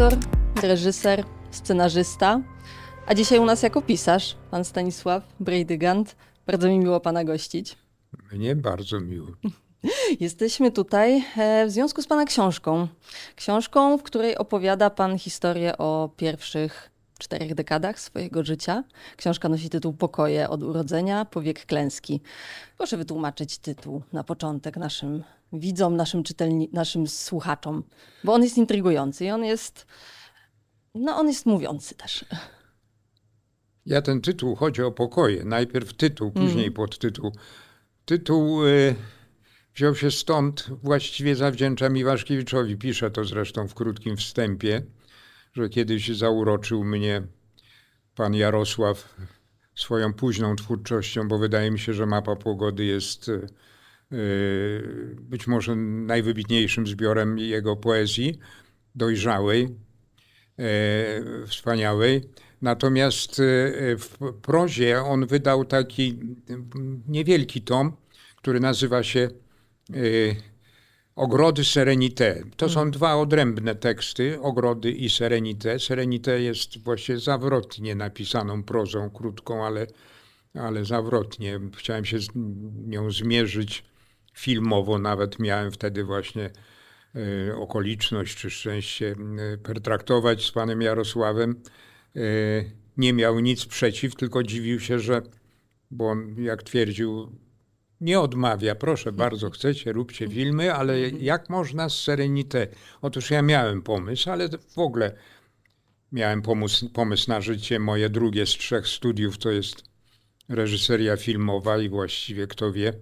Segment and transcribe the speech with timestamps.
[0.00, 0.18] aktor,
[0.62, 2.40] reżyser, scenarzysta,
[3.06, 6.16] a dzisiaj u nas jako pisarz, pan Stanisław Brejdygant.
[6.46, 7.76] Bardzo mi miło pana gościć.
[8.32, 9.26] Mnie bardzo miło.
[10.20, 12.88] Jesteśmy tutaj e, w związku z pana książką.
[13.36, 18.84] Książką, w której opowiada pan historię o pierwszych czterech dekadach swojego życia.
[19.16, 22.20] Książka nosi tytuł Pokoje od urodzenia po wiek klęski.
[22.76, 25.22] Proszę wytłumaczyć tytuł na początek naszym
[25.52, 27.82] widzom, naszym czytelni, naszym słuchaczom,
[28.24, 29.86] bo on jest intrygujący i on jest,
[30.94, 32.24] no on jest mówiący też.
[33.86, 35.44] Ja ten tytuł, chodzi o pokoje.
[35.44, 36.72] Najpierw tytuł, później mm.
[36.72, 37.32] podtytuł.
[38.04, 38.94] Tytuł y,
[39.74, 42.76] wziął się stąd, właściwie zawdzięczam Iwaszkiewiczowi.
[42.76, 44.82] Piszę to zresztą w krótkim wstępie,
[45.52, 47.22] że kiedyś zauroczył mnie
[48.14, 49.16] pan Jarosław
[49.74, 53.46] swoją późną twórczością, bo wydaje mi się, że mapa pogody jest y,
[55.20, 58.38] być może najwybitniejszym zbiorem jego poezji,
[58.94, 59.68] dojrzałej,
[60.60, 62.20] y, wspaniałej.
[62.62, 66.18] Natomiast y, w prozie on wydał taki
[67.08, 67.92] niewielki tom,
[68.36, 69.28] który nazywa się
[69.94, 70.36] y,
[71.16, 72.42] Ogrody Serenité.
[72.56, 72.90] To są mhm.
[72.90, 75.78] dwa odrębne teksty, Ogrody i Serenité.
[75.78, 79.86] Serenité jest właśnie zawrotnie napisaną prozą, krótką, ale,
[80.54, 81.60] ale zawrotnie.
[81.76, 82.28] Chciałem się z
[82.86, 83.89] nią zmierzyć
[84.32, 86.50] filmowo, nawet miałem wtedy właśnie
[87.16, 89.14] y, okoliczność czy szczęście
[89.62, 91.62] pertraktować z panem Jarosławem
[92.16, 92.20] E,
[92.96, 95.22] nie miał nic przeciw, tylko dziwił się, że,
[95.90, 97.32] bo on, jak twierdził,
[98.00, 102.66] nie odmawia, proszę bardzo, chcecie, róbcie filmy, ale jak można z Serenité?
[103.02, 105.12] Otóż ja miałem pomysł, ale w ogóle
[106.12, 107.78] miałem pomysł, pomysł na życie.
[107.78, 109.84] Moje drugie z trzech studiów to jest
[110.48, 112.92] reżyseria filmowa i właściwie kto wie,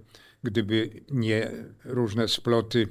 [0.43, 1.51] gdyby nie
[1.85, 2.87] różne sploty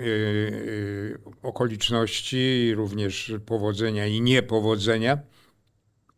[0.00, 5.18] Y, y, okoliczności, również powodzenia i niepowodzenia,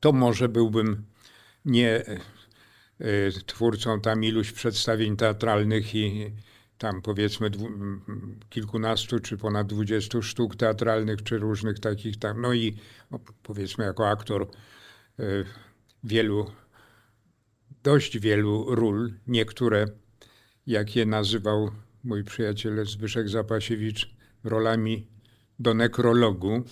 [0.00, 1.05] to może byłbym
[1.64, 2.05] nie
[3.01, 6.33] y, twórcą tam iluś przedstawień teatralnych i
[6.79, 7.51] tam powiedzmy
[8.51, 12.77] kilkunastu czy ponad dwudziestu sztuk teatralnych, czy różnych takich tam, no i
[13.42, 14.51] powiedzmy jako aktor
[16.05, 16.51] wielu,
[17.83, 19.87] dość wielu ról, niektóre,
[20.67, 21.70] jak je nazywał
[22.05, 25.07] mój przyjaciel Zbyszek Zapasiewicz rolami
[25.59, 26.63] do nekrologu,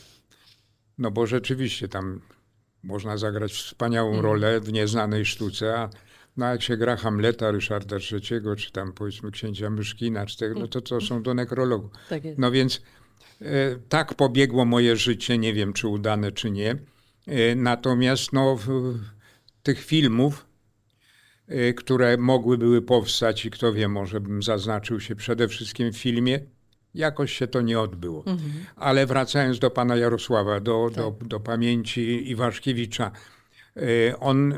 [0.98, 2.21] no bo rzeczywiście tam
[2.82, 4.25] można zagrać wspaniałą mm.
[4.25, 5.91] rolę w nieznanej sztuce, a
[6.37, 10.69] no jak się gra Hamleta Ryszarda III, czy tam powiedzmy księcia Myszkina, czy tego, no
[10.69, 11.91] to to są do nekrologu.
[12.09, 12.82] Tak no więc
[13.41, 16.71] e, tak pobiegło moje życie, nie wiem czy udane, czy nie.
[17.27, 18.94] E, natomiast no, w,
[19.62, 20.49] tych filmów
[21.76, 26.40] które mogły były powstać i kto wie, może bym zaznaczył się przede wszystkim w filmie.
[26.94, 28.18] Jakoś się to nie odbyło.
[28.26, 28.52] Mhm.
[28.76, 30.96] Ale wracając do pana Jarosława, do, tak.
[30.96, 33.10] do, do pamięci Iwaszkiewicza.
[33.76, 34.54] Y, on,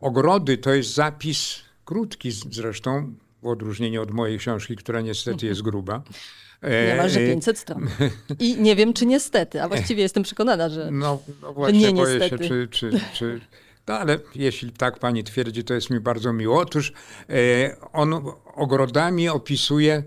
[0.00, 6.02] Ogrody to jest zapis krótki zresztą, w odróżnieniu od mojej książki, która niestety jest gruba.
[6.88, 7.88] Niemalże 500 stron.
[8.38, 11.92] I nie wiem, czy niestety, a właściwie jestem przekonana, że, no, no właśnie, że nie
[11.92, 12.44] niestety.
[12.44, 13.40] Się, czy, czy, czy
[13.88, 16.60] no ale jeśli tak pani twierdzi, to jest mi bardzo miło.
[16.60, 16.92] Otóż
[17.30, 18.14] e, on
[18.54, 20.02] ogrodami opisuje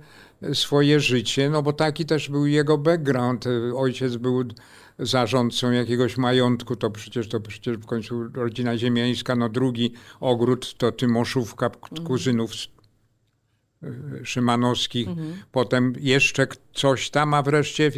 [0.53, 3.45] swoje życie, no bo taki też był jego background.
[3.75, 4.43] Ojciec był
[4.99, 10.91] zarządcą jakiegoś majątku, to przecież to przecież w końcu rodzina ziemiańska, no drugi ogród to
[10.91, 12.07] Tymoszówka, mhm.
[12.07, 12.51] kuzynów
[13.83, 13.87] e,
[14.25, 15.33] Szymanowskich, mhm.
[15.51, 17.91] potem jeszcze coś tam, a wreszcie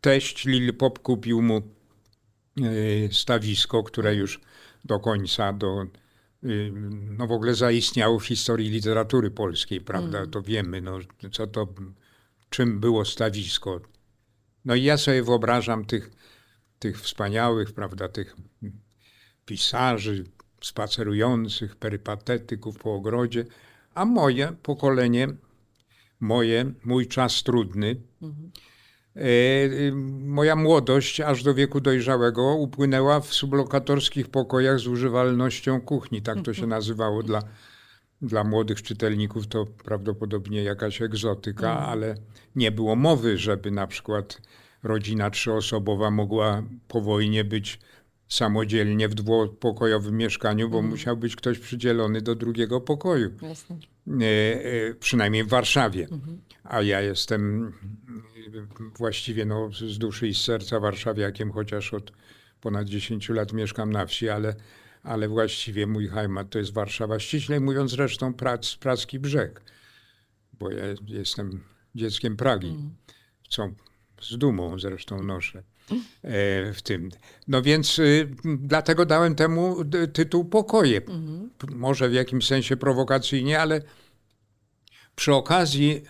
[0.00, 4.40] teść Lil Pop kupił mu e, stawisko, które już
[4.84, 5.86] do końca, do,
[6.44, 6.72] y,
[7.18, 10.18] no w ogóle zaistniało w historii literatury polskiej, prawda?
[10.18, 10.30] Mm.
[10.30, 10.98] To wiemy, no,
[11.32, 11.68] co to,
[12.50, 13.80] czym było stawisko.
[14.64, 16.10] No i ja sobie wyobrażam tych,
[16.78, 18.36] tych wspaniałych, prawda, tych
[19.46, 20.24] pisarzy
[20.60, 23.44] spacerujących, perypatetyków po ogrodzie,
[23.94, 25.28] a moje pokolenie,
[26.20, 28.50] moje, mój czas trudny, mm
[30.20, 36.22] moja młodość aż do wieku dojrzałego upłynęła w sublokatorskich pokojach z używalnością kuchni.
[36.22, 36.70] Tak to się mhm.
[36.70, 37.42] nazywało dla,
[38.22, 39.46] dla młodych czytelników.
[39.46, 41.90] To prawdopodobnie jakaś egzotyka, mhm.
[41.90, 42.14] ale
[42.56, 44.42] nie było mowy, żeby na przykład
[44.82, 47.78] rodzina trzyosobowa mogła po wojnie być
[48.28, 50.90] samodzielnie w dwupokojowym mieszkaniu, bo mhm.
[50.90, 53.30] musiał być ktoś przydzielony do drugiego pokoju.
[53.42, 53.76] Jasne.
[54.20, 56.08] E, e, przynajmniej w Warszawie.
[56.64, 57.72] A ja jestem
[58.98, 62.12] właściwie no, z duszy i z serca warszawiakiem, chociaż od
[62.60, 64.54] ponad 10 lat mieszkam na wsi, ale,
[65.02, 67.18] ale właściwie mój heimat to jest Warszawa.
[67.18, 69.62] Ściślej mówiąc zresztą Prac, Pracki Brzeg,
[70.52, 71.64] bo ja jestem
[71.94, 72.94] dzieckiem Pragi, mm.
[73.48, 73.68] co
[74.22, 75.62] z dumą zresztą noszę
[76.22, 77.10] e, w tym.
[77.48, 79.76] No więc y, dlatego dałem temu
[80.12, 80.98] tytuł Pokoje.
[80.98, 81.50] Mhm.
[81.68, 83.82] Może w jakimś sensie prowokacyjnie, ale
[85.16, 86.02] przy okazji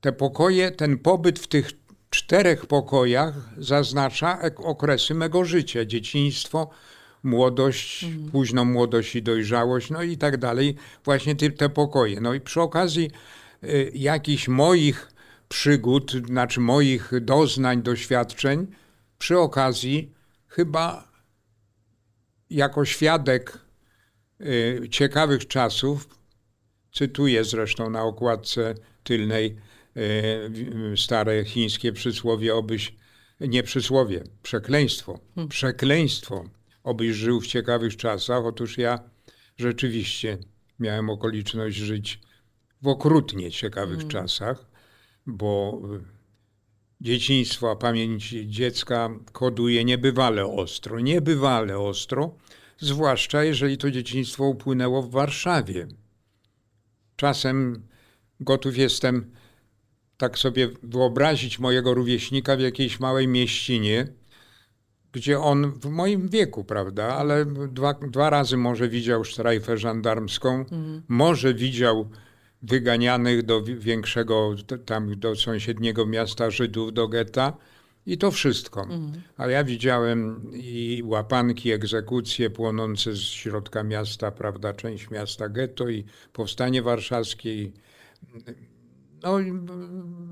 [0.00, 1.72] te pokoje, ten pobyt w tych
[2.10, 5.84] czterech pokojach zaznacza okresy mego życia.
[5.84, 6.70] Dzieciństwo,
[7.22, 8.30] młodość, mhm.
[8.30, 10.76] późną młodość i dojrzałość, no i tak dalej.
[11.04, 12.20] Właśnie te, te pokoje.
[12.20, 13.10] No i przy okazji
[13.64, 15.12] y, jakichś moich
[15.48, 18.66] przygód, znaczy moich doznań, doświadczeń,
[19.18, 20.14] przy okazji
[20.48, 21.10] chyba
[22.50, 23.58] jako świadek
[24.40, 26.08] y, ciekawych czasów,
[26.92, 28.74] cytuję zresztą na okładce
[29.04, 29.56] tylnej
[30.96, 32.94] stare chińskie przysłowie, obyś,
[33.40, 35.48] nie przysłowie, przekleństwo, hmm.
[35.48, 36.44] przekleństwo,
[36.84, 38.44] obyś żył w ciekawych czasach.
[38.44, 38.98] Otóż ja
[39.56, 40.38] rzeczywiście
[40.78, 42.20] miałem okoliczność żyć
[42.82, 44.10] w okrutnie ciekawych hmm.
[44.10, 44.70] czasach
[45.26, 46.00] bo y,
[47.00, 52.34] dzieciństwo, a pamięć dziecka koduje niebywale ostro, niebywale ostro,
[52.78, 55.88] zwłaszcza jeżeli to dzieciństwo upłynęło w Warszawie.
[57.16, 57.86] Czasem
[58.40, 59.32] gotów jestem
[60.20, 64.06] tak sobie wyobrazić mojego rówieśnika w jakiejś małej mieścinie,
[65.12, 71.02] gdzie on w moim wieku, prawda, ale dwa, dwa razy może widział strajfę żandarmską, mhm.
[71.08, 72.10] może widział
[72.62, 74.54] wyganianych do większego,
[74.86, 77.56] tam do sąsiedniego miasta Żydów, do getta.
[78.06, 78.82] I to wszystko.
[78.82, 79.12] Mhm.
[79.36, 86.04] A ja widziałem i łapanki, egzekucje płonące z środka miasta, prawda, część miasta getto i
[86.32, 87.54] powstanie warszawskie.
[87.54, 87.72] I,
[89.22, 89.38] no,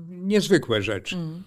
[0.09, 1.15] niezwykłe rzeczy.
[1.15, 1.43] Mhm.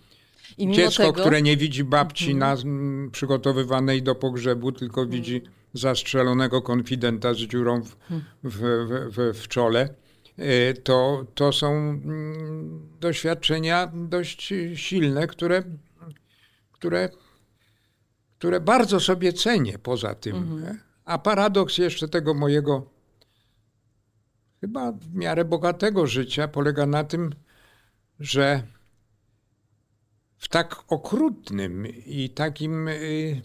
[0.75, 1.21] Dziecko, tego...
[1.21, 2.65] które nie widzi babci mhm.
[2.65, 5.11] na, przygotowywanej do pogrzebu, tylko mhm.
[5.11, 5.43] widzi
[5.75, 8.23] zastrzelonego konfidenta z dziurą w, mhm.
[8.45, 8.59] w,
[9.17, 9.89] w, w czole
[10.39, 15.63] Y, to, to są mm, doświadczenia dość silne, które,
[16.73, 17.09] które,
[18.39, 20.37] które bardzo sobie cenię poza tym.
[20.37, 20.79] Mhm.
[21.05, 22.91] A paradoks jeszcze tego mojego
[24.63, 27.35] chyba w miarę bogatego życia polega na tym,
[28.21, 28.63] że
[30.37, 33.43] w tak okrutnym i takim y,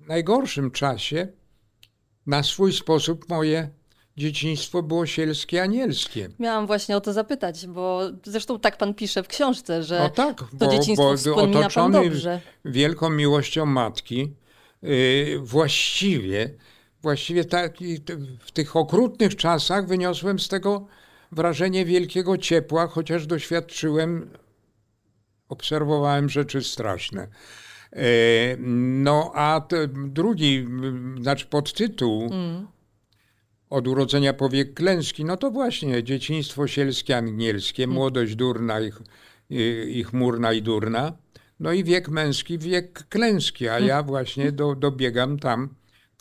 [0.00, 1.28] najgorszym czasie
[2.26, 3.70] na swój sposób moje
[4.16, 6.28] dzieciństwo było sielskie, anielskie.
[6.38, 10.38] Miałam właśnie o to zapytać, bo zresztą tak pan pisze w książce, że no tak,
[10.38, 12.40] to bo, dzieciństwo bo wspomina pan dobrze.
[12.64, 14.34] wielką miłością matki,
[14.82, 16.50] yy, właściwie,
[17.02, 17.74] właściwie tak,
[18.40, 20.86] w tych okrutnych czasach wyniosłem z tego
[21.32, 24.30] wrażenie wielkiego ciepła, chociaż doświadczyłem,
[25.48, 27.28] obserwowałem rzeczy straszne.
[27.92, 28.00] Yy,
[29.02, 30.66] no a drugi,
[31.20, 32.66] znaczy podtytuł mm
[33.70, 37.94] od urodzenia powiek klęski, no to właśnie dzieciństwo sielskie, angielskie, hmm.
[37.94, 38.92] młodość durna i,
[39.50, 41.12] i, i chmurna i durna,
[41.60, 44.06] no i wiek męski, wiek klęski, a ja hmm.
[44.06, 45.74] właśnie do, dobiegam tam,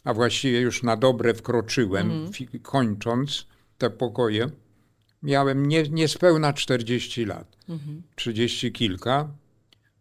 [0.06, 2.32] a właściwie już na dobre wkroczyłem, mm.
[2.62, 3.46] kończąc
[3.78, 4.50] te pokoje.
[5.24, 8.02] Miałem nie, niespełna 40 lat, -hmm.
[8.16, 9.28] 30 kilka,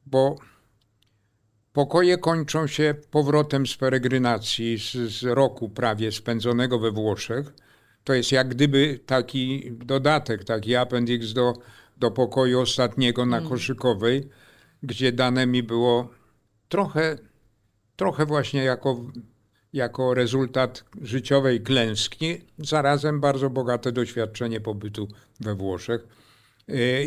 [0.07, 0.39] bo
[1.75, 7.55] Pokoje kończą się powrotem z peregrynacji z, z, roku prawie spędzonego we Włoszech.
[8.05, 11.55] To jest jak gdyby taki dodatek, taki appendix do,
[11.97, 13.49] do pokoju ostatniego na mm.
[13.49, 14.29] Koszykowej,
[14.83, 16.11] gdzie dane mi było
[16.69, 17.19] trochę,
[17.97, 19.01] trochę właśnie jako,
[19.75, 25.09] jako rezultat życiowej klęski, zarazem bardzo bogate doświadczenie pobytu
[25.41, 26.07] we Włoszech.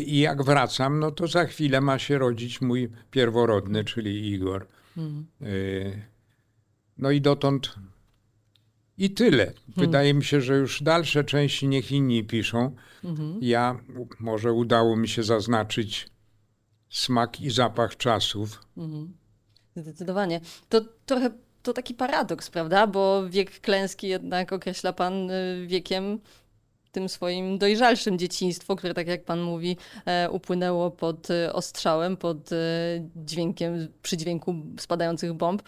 [0.06, 4.66] I jak wracam, no to za chwilę ma się rodzić mój pierworodny, czyli Igor.
[4.96, 5.26] Mhm.
[6.98, 7.74] No i dotąd
[8.98, 9.46] i tyle.
[9.46, 9.62] Mhm.
[9.76, 12.76] Wydaje mi się, że już dalsze części niech inni piszą.
[13.04, 13.38] Mhm.
[13.42, 13.80] Ja
[14.20, 16.10] może udało mi się zaznaczyć
[16.90, 18.60] smak i zapach czasów.
[19.76, 20.40] Zdecydowanie.
[20.68, 21.30] To trochę
[21.68, 22.86] to taki paradoks, prawda?
[22.86, 26.20] Bo wiek klęski jednak określa pan y, wiekiem
[26.92, 32.52] tym swoim dojrzalszym dzieciństwo, które tak jak pan mówi, e, upłynęło pod e, ostrzałem, pod
[32.52, 32.56] e,
[33.16, 35.62] dźwiękiem, przy dźwięku spadających bomb,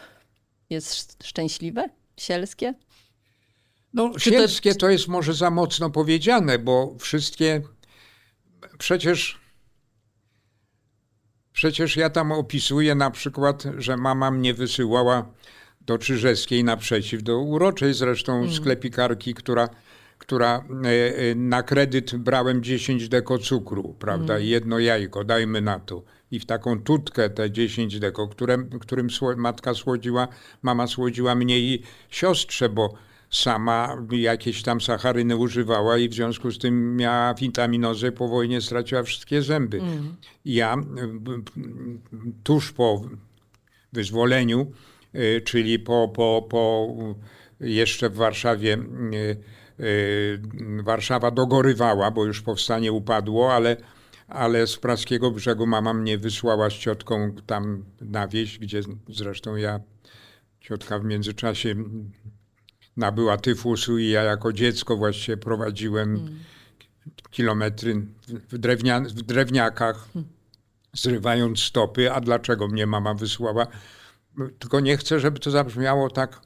[0.70, 2.74] jest szczęśliwe, sielskie?
[3.94, 4.78] No, sielskie to...
[4.78, 7.62] to jest może za mocno powiedziane, bo wszystkie
[8.78, 9.40] przecież
[11.52, 15.32] Przecież ja tam opisuję na przykład, że mama mnie wysyłała
[15.80, 18.52] do Czyżewskiej naprzeciw, do uroczej zresztą mm.
[18.52, 19.68] sklepikarki, która
[20.20, 24.46] która e, e, na kredyt brałem 10 deko cukru, prawda, mm.
[24.46, 26.02] jedno jajko, dajmy na to.
[26.30, 30.28] I w taką tutkę te 10 deko, które, którym matka słodziła,
[30.62, 32.94] mama słodziła mnie i siostrze, bo
[33.30, 39.02] sama jakieś tam sacharyny używała i w związku z tym miała witaminozę po wojnie straciła
[39.02, 39.80] wszystkie zęby.
[39.80, 40.16] Mm.
[40.44, 40.76] Ja
[42.44, 43.02] tuż po
[43.92, 44.72] wyzwoleniu,
[45.44, 46.86] czyli po, po, po
[47.60, 48.78] jeszcze w Warszawie
[49.12, 49.36] y,
[49.84, 50.40] y,
[50.82, 53.76] Warszawa dogorywała, bo już powstanie upadło, ale,
[54.28, 59.80] ale z Praskiego Brzegu mama mnie wysłała z ciotką tam na wieś, gdzie zresztą ja,
[60.60, 61.74] ciotka w międzyczasie
[62.96, 66.38] nabyła tyfusu i ja jako dziecko właściwie prowadziłem hmm.
[67.30, 70.32] kilometry w, drewnia, w drewniakach, hmm.
[70.92, 72.12] zrywając stopy.
[72.12, 73.66] A dlaczego mnie mama wysłała?
[74.58, 76.40] Tylko nie chcę, żeby to zabrzmiało tak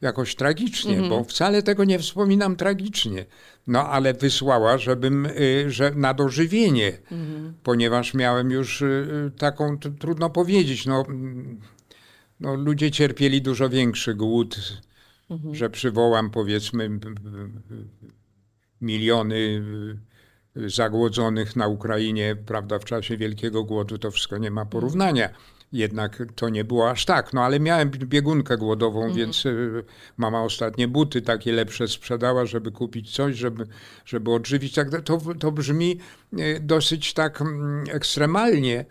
[0.00, 1.08] jakoś tragicznie, mm -hmm.
[1.08, 3.26] bo wcale tego nie wspominam tragicznie.
[3.66, 7.52] No ale wysłała, żebym, y, że na dożywienie, mm -hmm.
[7.62, 11.04] ponieważ miałem już y, taką, trudno powiedzieć, no,
[12.40, 14.56] no ludzie cierpieli dużo większy głód
[15.30, 15.54] mhm.
[15.54, 16.90] że przywołam powiedzmy
[18.80, 19.62] miliony
[20.56, 24.72] y, zagłodzonych na Ukrainie, prawda, w czasie Wielkiego Głodu, to wszystko nie ma mhm.
[24.72, 25.28] porównania.
[25.76, 27.32] Jednak to nie było aż tak.
[27.32, 29.16] No ale miałem biegunkę głodową, mhm.
[29.18, 29.84] więc y,
[30.16, 33.66] mama ostatnie buty takie lepsze sprzedała, żeby kupić coś, żeby,
[34.04, 34.74] żeby odżywić.
[34.74, 36.00] Tak, to, to brzmi
[36.38, 38.84] y, dosyć tak mm, ekstremalnie,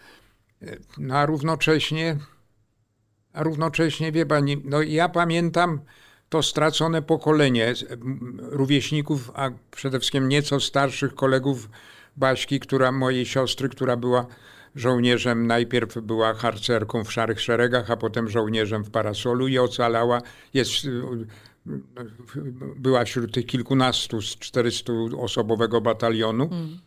[0.98, 2.18] no, a równocześnie,
[3.34, 5.80] a równocześnie, wie pani, no ja pamiętam,
[6.30, 7.74] to stracone pokolenie
[8.38, 11.70] rówieśników, a przede wszystkim nieco starszych kolegów
[12.18, 14.26] Baśki, która mojej siostry, która była
[14.76, 20.22] żołnierzem, najpierw była harcerką w szarych szeregach, a potem żołnierzem w parasolu i ocalała.
[20.54, 20.72] Jest,
[22.76, 26.50] była wśród tych kilkunastu z 400 osobowego batalionu.
[26.52, 26.80] Mm.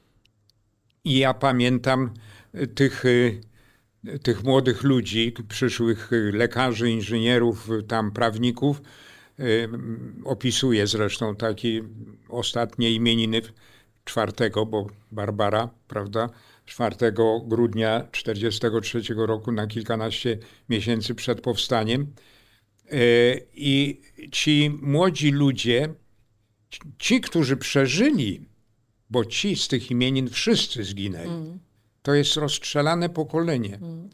[1.05, 2.11] I ja pamiętam
[2.75, 3.05] tych,
[4.23, 8.81] tych młodych ludzi, przyszłych lekarzy, inżynierów, tam prawników,
[10.25, 11.83] Opisuje zresztą taki
[12.29, 13.43] ostatnie imieniny
[14.05, 16.31] czwartego, bo Barbara, prawda,
[16.69, 16.97] 4
[17.47, 22.15] grudnia 1943 roku na kilkanaście miesięcy przed powstaniem.
[22.91, 22.97] E,
[23.55, 24.01] I
[24.33, 25.89] ci młodzi ludzie,
[26.99, 28.49] ci, którzy przeżyli,
[29.11, 31.59] bo ci z tych imienin wszyscy zginęli, mm.
[32.03, 33.75] to jest rozstrzelane pokolenie.
[33.75, 34.11] Mm.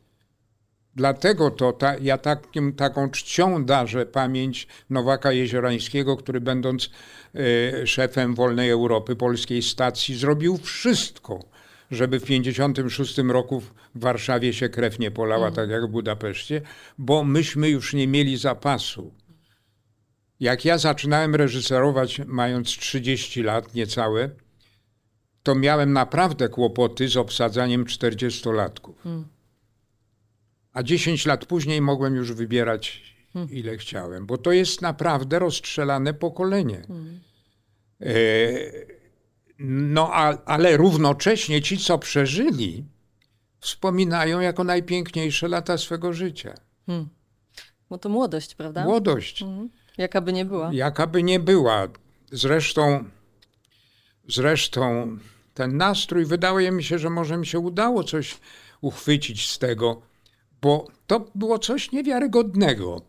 [0.96, 6.90] Dlatego to ta, ja takim, taką czcią darzę pamięć Nowaka Jeziorańskiego, który będąc
[7.34, 11.53] y, szefem Wolnej Europy, polskiej stacji, zrobił wszystko,
[11.90, 15.54] żeby w 1956 roku w Warszawie się krew nie polała, mm.
[15.54, 16.62] tak jak w Budapeszcie,
[16.98, 19.14] bo myśmy już nie mieli zapasu.
[20.40, 24.30] Jak ja zaczynałem reżyserować, mając 30 lat niecałe,
[25.42, 28.94] to miałem naprawdę kłopoty z obsadzaniem 40-latków.
[29.06, 29.24] Mm.
[30.72, 33.52] A 10 lat później mogłem już wybierać, hmm.
[33.52, 36.82] ile chciałem, bo to jest naprawdę rozstrzelane pokolenie.
[38.00, 38.14] E,
[39.58, 42.84] no, a, ale równocześnie ci, co przeżyli,
[43.60, 46.54] wspominają jako najpiękniejsze lata swego życia.
[46.86, 47.08] Hmm.
[47.90, 48.84] Bo to młodość, prawda?
[48.84, 49.40] Młodość.
[49.40, 49.70] Hmm.
[49.98, 50.70] Jaka by nie była.
[50.72, 51.88] Jaka by nie była.
[52.32, 53.04] Zresztą,
[54.28, 55.08] zresztą
[55.54, 58.38] ten nastrój, wydaje mi się, że może mi się udało coś
[58.80, 60.02] uchwycić z tego,
[60.62, 63.02] bo to było coś niewiarygodnego.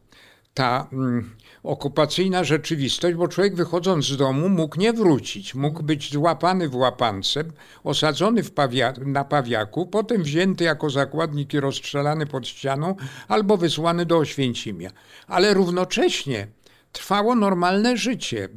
[0.54, 6.70] Ta mm, okupacyjna rzeczywistość, bo człowiek wychodząc z domu mógł nie wrócić, mógł być złapany
[6.70, 7.44] w łapance,
[7.84, 12.96] osadzony w pawia na pawiaku, potem wzięty jako zakładnik i rozstrzelany pod ścianą,
[13.28, 14.90] albo wysłany do Oświęcimia.
[15.28, 16.48] Ale równocześnie
[16.92, 18.50] trwało normalne życie.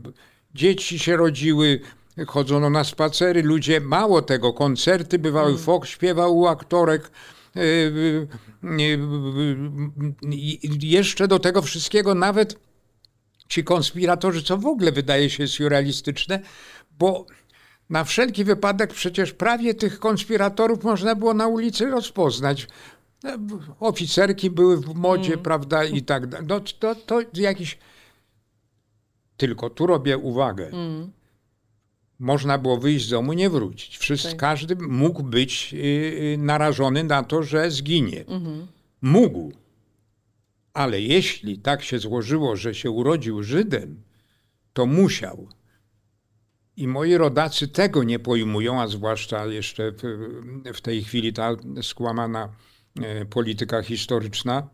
[0.55, 1.81] Dzieci się rodziły,
[2.27, 5.59] chodzono na spacery, ludzie, mało tego, koncerty bywały, mm.
[5.59, 7.11] Fox śpiewał u aktorek,
[7.57, 8.29] Y, y,
[10.25, 12.68] y, jeszcze do tego wszystkiego nawet
[13.49, 16.41] ci konspiratorzy, co w ogóle wydaje się surrealistyczne,
[16.99, 17.27] bo
[17.91, 22.67] na wszelki wypadek przecież prawie tych konspiratorów można było na ulicy rozpoznać.
[23.81, 25.43] Oficerki były w modzie, mm.
[25.43, 26.47] prawda, i tak dalej.
[26.49, 27.79] No, to, to jakiś...
[29.37, 30.67] Tylko tu robię uwagę.
[30.67, 31.13] Mm
[32.19, 33.99] można było wyjść z domu, nie wrócić.
[33.99, 34.37] Wszyscy, tak.
[34.37, 38.25] Każdy mógł być y, y, narażony na to, że zginie.
[38.27, 38.67] Mhm.
[39.03, 39.53] Mógł.
[40.79, 44.03] Ale jeśli tak się złożyło, że się urodził Żydem,
[44.73, 45.49] to musiał.
[46.77, 50.03] I moi rodacy tego nie pojmują, a zwłaszcza jeszcze w,
[50.75, 52.49] w tej chwili ta skłamana
[53.01, 54.69] e, polityka historyczna,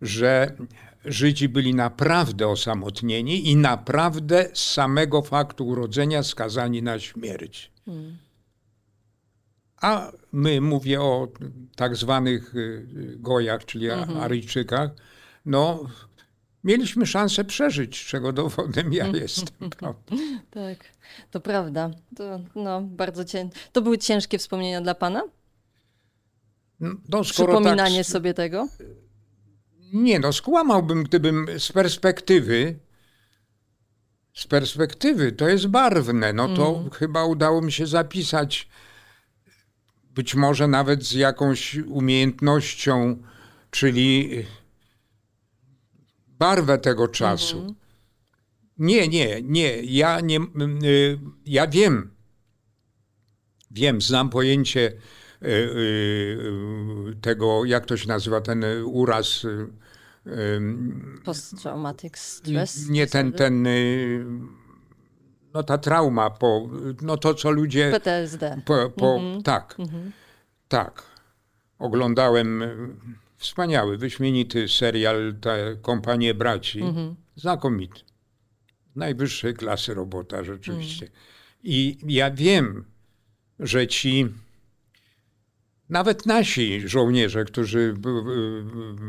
[0.00, 0.56] że
[1.04, 7.72] Żydzi byli naprawdę osamotnieni i naprawdę z samego faktu urodzenia skazani na śmierć.
[7.84, 8.16] Hmm.
[9.76, 11.28] A my, mówię o
[11.76, 14.20] tak zwanych y, Gojach, czyli mhm.
[14.20, 14.90] Aryjczykach,
[15.44, 15.84] no
[16.64, 19.70] mieliśmy szansę przeżyć, czego dowodem ja jestem.
[20.50, 20.78] tak,
[21.30, 21.90] to prawda.
[22.16, 23.48] To, no, bardzo cię...
[23.72, 25.22] to były ciężkie wspomnienia dla pana?
[27.08, 28.68] No, Przypominanie tak, sobie tego?
[29.92, 32.78] Nie, no skłamałbym, gdybym z perspektywy
[34.34, 36.32] z perspektywy to jest barwne.
[36.32, 36.90] No to mm.
[36.90, 38.68] chyba udało mi się zapisać
[40.14, 43.22] być może nawet z jakąś umiejętnością,
[43.70, 44.30] czyli
[46.42, 47.56] barwę tego czasu.
[47.56, 47.74] -hmm.
[48.78, 49.82] Nie, nie, nie.
[49.82, 50.38] Ja nie.
[50.84, 52.10] Y, ja wiem.
[53.70, 54.92] Wiem, znam pojęcie
[55.42, 59.46] y, y, tego, jak to się nazywa, ten uraz
[61.24, 62.88] Post-traumatic stress?
[62.88, 64.24] Nie ten, ten, y,
[65.54, 66.68] no ta trauma, po,
[67.02, 67.90] no to co ludzie...
[67.90, 68.62] PTSD.
[68.64, 69.42] Po, po mhm.
[69.42, 70.12] Tak, mhm.
[70.68, 71.02] tak.
[71.78, 72.96] Oglądałem y,
[73.42, 76.82] wspaniały, wyśmienity serial, te Kompanie Braci.
[76.82, 77.14] Mhm.
[77.36, 78.00] Znakomity.
[78.96, 81.06] Najwyższej klasy robota rzeczywiście.
[81.06, 81.22] Mhm.
[81.62, 82.84] I ja wiem,
[83.58, 84.28] że ci
[85.88, 87.94] nawet nasi żołnierze, którzy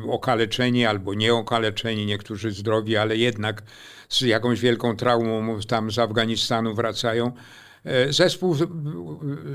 [0.09, 3.63] okaleczeni albo nieokaleczeni, niektórzy zdrowi, ale jednak
[4.09, 7.31] z jakąś wielką traumą tam z Afganistanu wracają,
[7.83, 8.55] e, zespół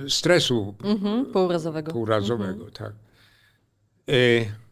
[0.08, 1.92] stresu mhm, półrazowego.
[1.92, 2.70] Półrazowego, mhm.
[2.70, 2.92] tak.
[4.08, 4.67] E,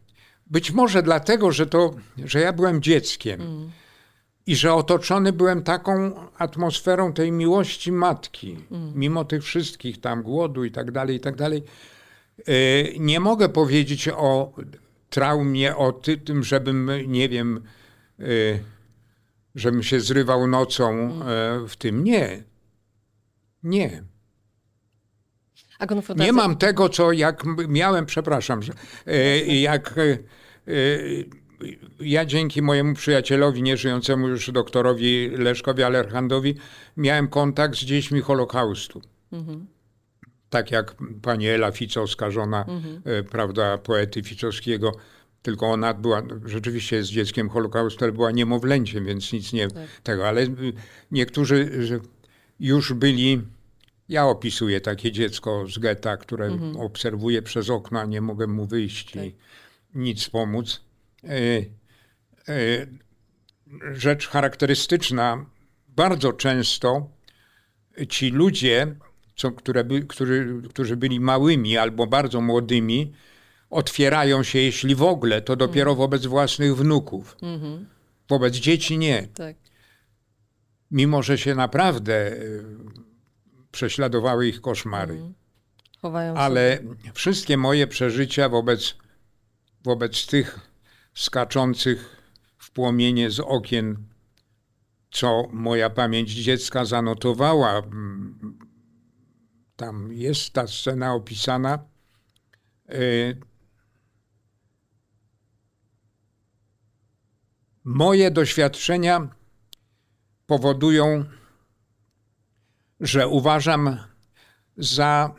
[0.49, 3.71] być może dlatego, że, to, że ja byłem dzieckiem mhm.
[4.47, 8.91] i że otoczony byłem taką atmosferą tej miłości matki, mhm.
[8.95, 11.63] mimo tych wszystkich tam głodu i tak dalej, i tak dalej
[12.45, 14.53] E, nie mogę powiedzieć o
[15.09, 15.91] traumie, o
[16.25, 17.63] tym, żebym, nie wiem,
[18.19, 18.23] e,
[19.55, 22.03] żebym się zrywał nocą e, w tym.
[22.03, 22.43] Nie.
[23.63, 24.03] Nie.
[26.25, 28.61] Nie mam tego, co jak miałem, przepraszam,
[29.47, 29.93] jak
[31.99, 36.55] ja dzięki mojemu przyjacielowi, nieżyjącemu już doktorowi Leszkowi Alerhandowi,
[36.97, 39.01] miałem kontakt z dziećmi Holokaustu.
[39.31, 39.67] Mhm
[40.49, 43.01] tak jak pani Ela Ficowska, żona mhm.
[43.05, 44.91] E, prawda, poety Ficowskiego,
[45.41, 49.87] tylko ona była, rzeczywiście jest dzieckiem Holokaustu, ale była niemowlęciem, więc nic nie tak.
[50.03, 50.27] tego.
[50.27, 50.45] Ale
[51.11, 51.71] niektórzy
[52.59, 53.41] już byli,
[54.09, 56.77] ja opisuję takie dziecko z getta, które mhm.
[56.77, 59.23] obserwuję przez okno, nie mogę mu wyjść tak.
[59.23, 59.35] i
[59.95, 60.81] nic pomóc.
[61.23, 61.29] E,
[62.47, 62.87] e,
[63.93, 65.45] rzecz charakterystyczna,
[65.87, 67.09] bardzo często
[68.09, 68.95] ci ludzie
[69.37, 73.13] co, które by, którzy, którzy byli małymi albo bardzo młodymi,
[73.69, 75.97] otwierają się, jeśli w ogóle, to dopiero mhm.
[75.97, 77.37] wobec własnych wnuków.
[77.41, 77.85] Mhm.
[78.29, 79.27] Wobec dzieci nie.
[79.33, 79.55] Tak.
[80.91, 82.37] Mimo, że się naprawdę e,
[83.77, 85.13] prześladowały ich koszmary.
[86.03, 86.37] Mhm.
[86.37, 87.11] Ale sobie.
[87.13, 88.95] wszystkie moje przeżycia wobec,
[89.83, 90.59] wobec tych
[91.13, 92.15] skaczących
[92.57, 93.97] w płomienie z okien,
[95.11, 97.81] co moja pamięć dziecka zanotowała,
[99.75, 101.79] tam jest ta scena opisana.
[102.89, 102.99] E,
[107.83, 109.29] moje doświadczenia
[110.47, 111.25] powodują,
[112.99, 113.97] że uważam
[114.77, 115.33] za,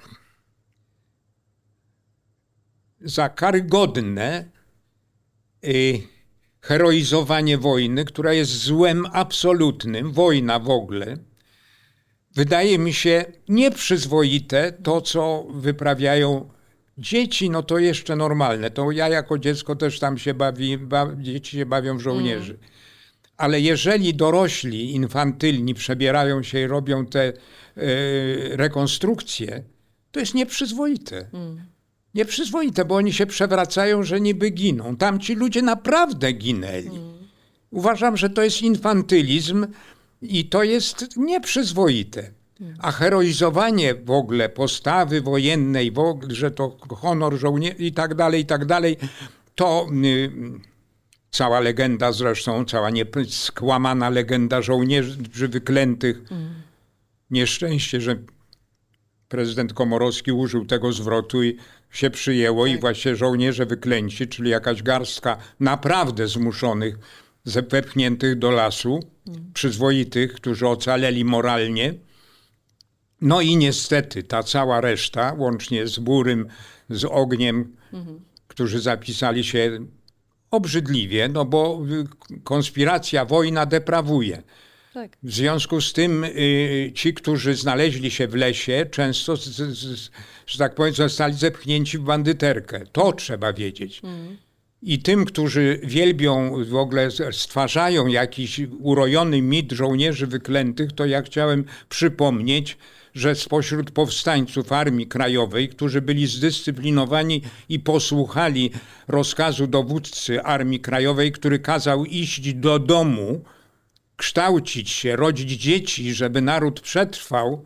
[3.00, 4.50] za karygodne
[5.64, 6.00] y,
[6.60, 11.16] heroizowanie wojny, która jest złem absolutnym, wojna w ogóle
[12.38, 16.50] wydaje mi się nieprzyzwoite to, co wyprawiają
[16.98, 18.70] dzieci, no to jeszcze normalne.
[18.70, 20.78] To ja jako dziecko też tam się bawi,
[21.16, 22.52] dzieci się bawią w żołnierzy.
[22.52, 22.77] Mm.
[23.38, 27.32] Ale jeżeli dorośli, infantylni przebierają się i robią te y,
[28.52, 29.62] rekonstrukcje,
[30.12, 31.28] to jest nieprzyzwoite.
[31.32, 31.60] Mm.
[32.14, 34.96] Nieprzyzwoite, bo oni się przewracają, że niby giną.
[34.96, 36.88] Tam ci ludzie naprawdę ginęli.
[36.88, 37.18] Mm.
[37.70, 39.66] Uważam, że to jest infantylizm,
[40.22, 42.30] i to jest nieprzyzwoite.
[42.78, 48.42] A heroizowanie w ogóle postawy wojennej, w ogóle, że to honor żołnierzy i tak dalej,
[48.42, 48.96] i tak dalej,
[49.54, 50.30] to y,
[51.30, 56.22] cała legenda zresztą, cała nie, skłamana legenda żołnierzy wyklętych.
[56.30, 56.54] Mm.
[57.30, 58.16] Nieszczęście, że
[59.28, 61.56] prezydent Komorowski użył tego zwrotu i
[61.90, 62.74] się przyjęło tak.
[62.74, 66.98] i właśnie żołnierze wyklęci, czyli jakaś garstka naprawdę zmuszonych
[67.46, 69.00] wepchniętych do lasu,
[69.54, 71.94] przyzwoitych, którzy ocaleli moralnie.
[73.20, 76.48] No i niestety ta cała reszta, łącznie z Burym,
[76.90, 78.20] z Ogniem, mhm.
[78.48, 79.78] którzy zapisali się
[80.50, 81.82] obrzydliwie, no bo
[82.44, 84.42] konspiracja, wojna deprawuje.
[84.94, 85.16] Tak.
[85.22, 90.10] W związku z tym y, ci, którzy znaleźli się w lesie, często, z, z, z,
[90.46, 92.80] że tak powiem, zostali zepchnięci w bandyterkę.
[92.92, 94.00] To trzeba wiedzieć.
[94.04, 94.36] Mhm.
[94.82, 101.64] i tym, którzy wielbią, w ogóle stwarzają jakiś urojony mit żołnierzy wyklętych, to ja chciałem
[101.88, 102.76] przypomnieć,
[103.14, 108.70] że spośród powstańców Armii Krajowej, którzy byli zdyscyplinowani i posłuchali
[109.08, 113.44] rozkazu dowódcy Armii Krajowej, który kazał iść do domu,
[114.16, 117.64] kształcić się, rodzić dzieci, żeby naród przetrwał,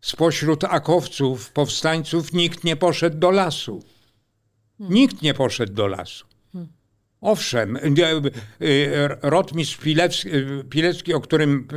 [0.00, 3.82] spośród akowców, powstańców nikt nie poszedł do lasu.
[4.78, 6.35] Nikt nie poszedł do lasu.
[7.26, 10.28] Owszem, e, e, rotmistrz Pilecki,
[10.70, 11.68] Pilecki, o którym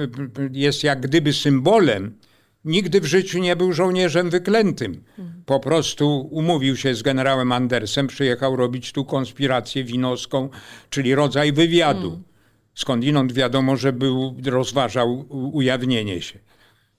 [0.52, 2.16] jest jak gdyby symbolem,
[2.66, 5.04] nigdy w życiu nie był żołnierzem wyklętym.
[5.46, 10.50] Po prostu umówił się z generałem Andersem, przyjechał robić tu konspirację winowską,
[10.90, 12.22] czyli rodzaj wywiadu.
[12.76, 16.40] Skądinąd wiadomo, że był, rozważał ujawnienie się.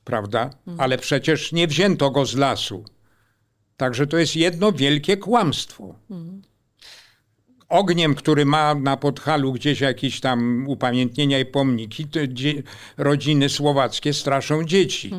[0.04, 0.50] Prawda?
[0.78, 2.84] Ale przecież nie wzięto go z lasu.
[3.76, 5.94] Także to jest jedno wielkie kłamstwo.
[7.70, 12.06] Ogniem, który ma na Podhalu gdzieś jakieś tam upamiętnienia i pomniki,
[12.96, 15.10] rodziny słowackie straszą dzieci.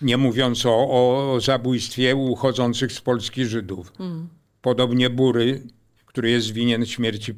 [0.00, 3.92] Nie mówiąc o, o zabójstwie uchodzących z Polski Żydów.
[4.62, 5.62] Podobnie Bury,
[6.06, 7.34] który jest winien śmierci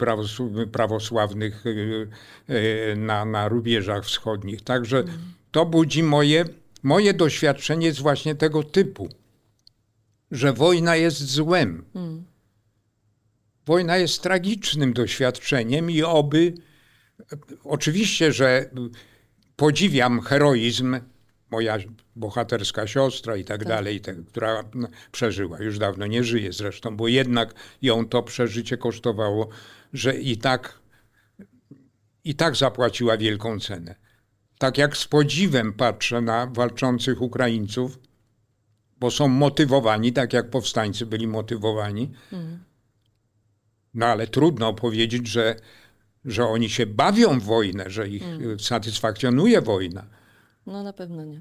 [0.72, 2.08] prawosławnych y,
[2.50, 4.62] y, na, na rubieżach wschodnich.
[4.62, 5.04] Także
[5.50, 6.44] to budzi moje,
[6.82, 9.08] moje doświadczenie jest właśnie tego typu
[10.30, 11.84] że wojna jest złem.
[11.92, 12.24] Hmm.
[13.68, 16.54] Wojna jest tragicznym doświadczeniem i oby,
[17.64, 18.70] oczywiście, że
[19.56, 21.00] podziwiam heroizm,
[21.50, 21.78] moja
[22.16, 23.68] bohaterska siostra i tak, tak.
[23.68, 24.64] dalej, która
[25.12, 29.48] przeżyła, już dawno nie żyje zresztą, bo jednak ją to przeżycie kosztowało,
[29.92, 30.78] że i tak,
[32.24, 33.94] i tak zapłaciła wielką cenę.
[34.58, 37.98] Tak jak z podziwem patrzę na walczących Ukraińców,
[39.00, 42.12] bo są motywowani, tak jak powstańcy byli motywowani.
[43.98, 45.56] No ale trudno powiedzieć, że,
[46.24, 48.60] że oni się bawią w wojnę, że ich mm.
[48.60, 50.04] satysfakcjonuje wojna.
[50.66, 51.40] No na pewno nie.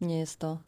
[0.00, 0.58] Nie jest to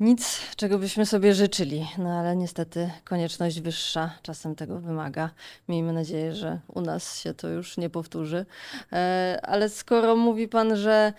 [0.00, 5.30] nic, czego byśmy sobie życzyli, no ale niestety konieczność wyższa czasem tego wymaga.
[5.68, 8.46] Miejmy nadzieję, że u nas się to już nie powtórzy.
[8.92, 11.12] E, ale skoro mówi pan, że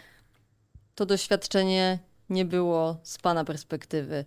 [0.95, 4.25] to doświadczenie nie było z Pana perspektywy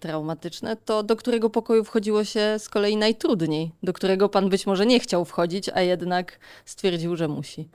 [0.00, 3.72] traumatyczne, to do którego pokoju wchodziło się z kolei najtrudniej?
[3.82, 7.68] Do którego Pan być może nie chciał wchodzić, a jednak stwierdził, że musi?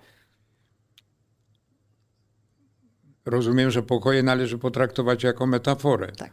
[3.25, 6.11] Rozumiem, że pokoje należy potraktować jako metaforę.
[6.11, 6.31] Tak.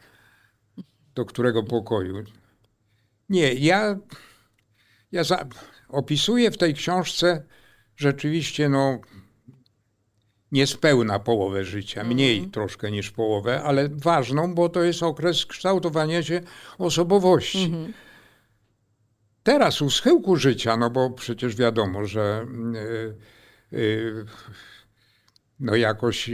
[1.14, 2.24] Do którego pokoju?
[3.28, 3.98] Nie, ja,
[5.12, 5.48] ja za,
[5.88, 7.44] opisuję w tej książce
[7.96, 9.00] rzeczywiście no,
[10.52, 12.50] niespełna połowę życia, mniej mm.
[12.50, 16.40] troszkę niż połowę, ale ważną, bo to jest okres kształtowania się
[16.78, 17.64] osobowości.
[17.64, 17.92] Mm -hmm.
[19.42, 22.46] Teraz u schyłku życia, no bo przecież wiadomo, że
[23.72, 24.26] yy, yy,
[25.60, 26.30] no jakoś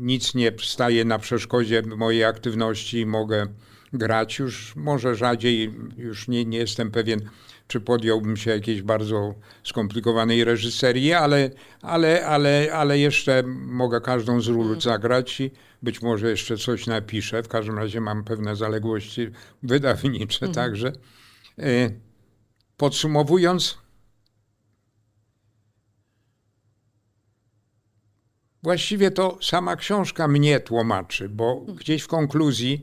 [0.00, 3.46] nic nie staje na przeszkodzie mojej aktywności i mogę
[3.92, 7.20] grać już, może rzadziej, już nie, nie jestem pewien,
[7.70, 11.50] czy podjąłbym się jakiejś bardzo skomplikowanej reżyserii, ale,
[11.82, 14.80] ale, ale, ale jeszcze mogę każdą z ról mhm.
[14.80, 15.50] zagrać i
[15.82, 17.42] być może jeszcze coś napiszę.
[17.42, 19.30] W każdym razie mam pewne zaległości
[19.62, 20.54] wydawnicze mhm.
[20.54, 20.92] także.
[21.58, 21.90] E,
[22.76, 23.78] podsumowując,
[28.62, 31.78] właściwie to sama książka mnie tłumaczy, bo mhm.
[31.78, 32.82] gdzieś w konkluzji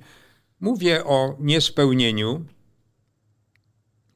[0.60, 2.45] mówię o niespełnieniu,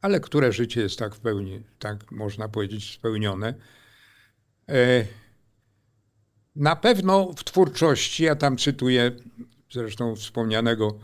[0.02, 3.54] ale które życie jest tak w pełni, tak można powiedzieć, spełnione.
[4.70, 5.06] E,
[6.56, 9.12] na pewno w twórczości, ja tam cytuję
[9.72, 11.00] zresztą wspomnianego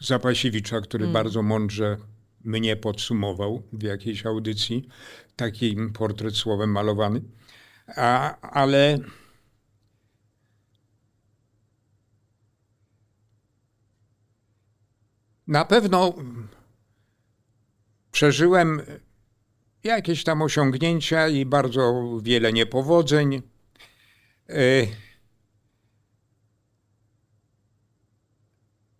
[0.00, 1.12] Zapasiewicza, który mm.
[1.12, 1.96] bardzo mądrze
[2.44, 4.88] mnie podsumował w jakiejś audycji,
[5.36, 7.20] takim portret słowem malowany,
[7.96, 8.98] A, ale
[15.46, 16.14] na pewno
[18.18, 18.82] Przeżyłem
[19.84, 23.42] jakieś tam osiągnięcia i bardzo wiele niepowodzeń.
[24.48, 24.86] E,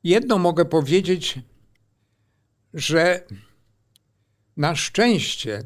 [0.05, 1.39] jedno mogę powiedzieć,
[2.75, 3.27] że
[4.57, 5.65] na szczęście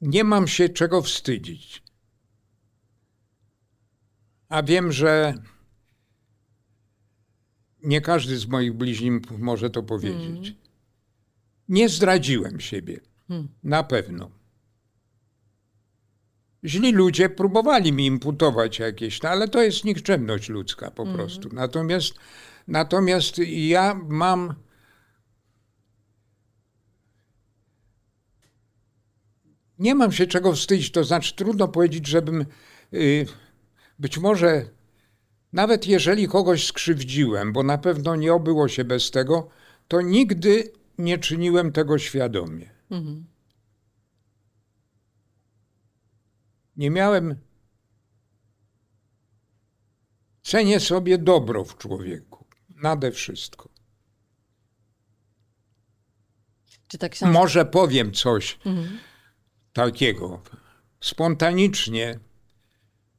[0.00, 1.82] nie mam się czego wstydzić.
[4.48, 5.34] A wiem, że
[7.82, 10.65] nie każdy z moich bliźnim może to powiedzieć.
[11.68, 13.00] Nie zdradziłem siebie.
[13.28, 13.48] Hmm.
[13.62, 14.30] Na pewno.
[16.64, 21.16] Źli ludzie próbowali mi imputować jakieś, no, ale to jest nikczemność ludzka po hmm.
[21.16, 21.48] prostu.
[21.52, 22.14] Natomiast,
[22.68, 24.54] natomiast ja mam.
[29.78, 32.46] Nie mam się czego wstydzić, to znaczy trudno powiedzieć, żebym.
[32.92, 33.26] Yy,
[33.98, 34.70] być może,
[35.52, 39.48] nawet jeżeli kogoś skrzywdziłem, bo na pewno nie obyło się bez tego,
[39.88, 42.70] to nigdy nie czyniłem tego świadomie.
[42.90, 43.26] Mhm.
[46.76, 47.36] Nie miałem.
[50.42, 52.44] Cenię sobie dobro w człowieku.
[52.68, 53.68] Nade wszystko.
[57.10, 57.26] Książka...
[57.26, 58.98] Może powiem coś mhm.
[59.72, 60.42] takiego.
[61.00, 62.18] Spontanicznie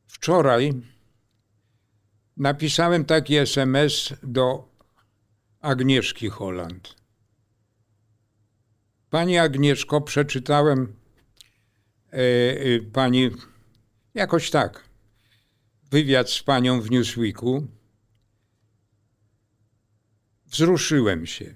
[0.07, 0.73] wczoraj
[2.37, 4.69] napisałem taki SMS do
[5.59, 6.95] Agnieszki Holland.
[9.09, 10.95] Pani Agnieszko, przeczytałem
[12.13, 13.29] e, e, pani
[14.13, 14.89] jakoś tak
[15.91, 17.67] wywiad z panią w Newsweeku.
[20.45, 21.55] Wzruszyłem się.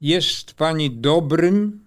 [0.00, 1.86] Jest pani dobrym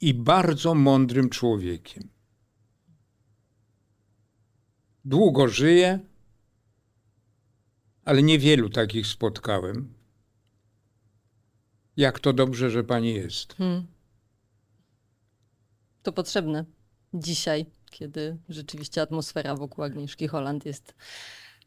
[0.00, 2.08] i bardzo mądrym człowiekiem.
[5.04, 6.00] Długo żyje,
[8.04, 9.94] ale niewielu takich spotkałem.
[11.96, 13.54] Jak to dobrze, że pani jest.
[13.54, 13.86] Hmm.
[16.02, 16.64] To potrzebne
[17.14, 20.94] dzisiaj, kiedy rzeczywiście atmosfera wokół Agnieszki Holland jest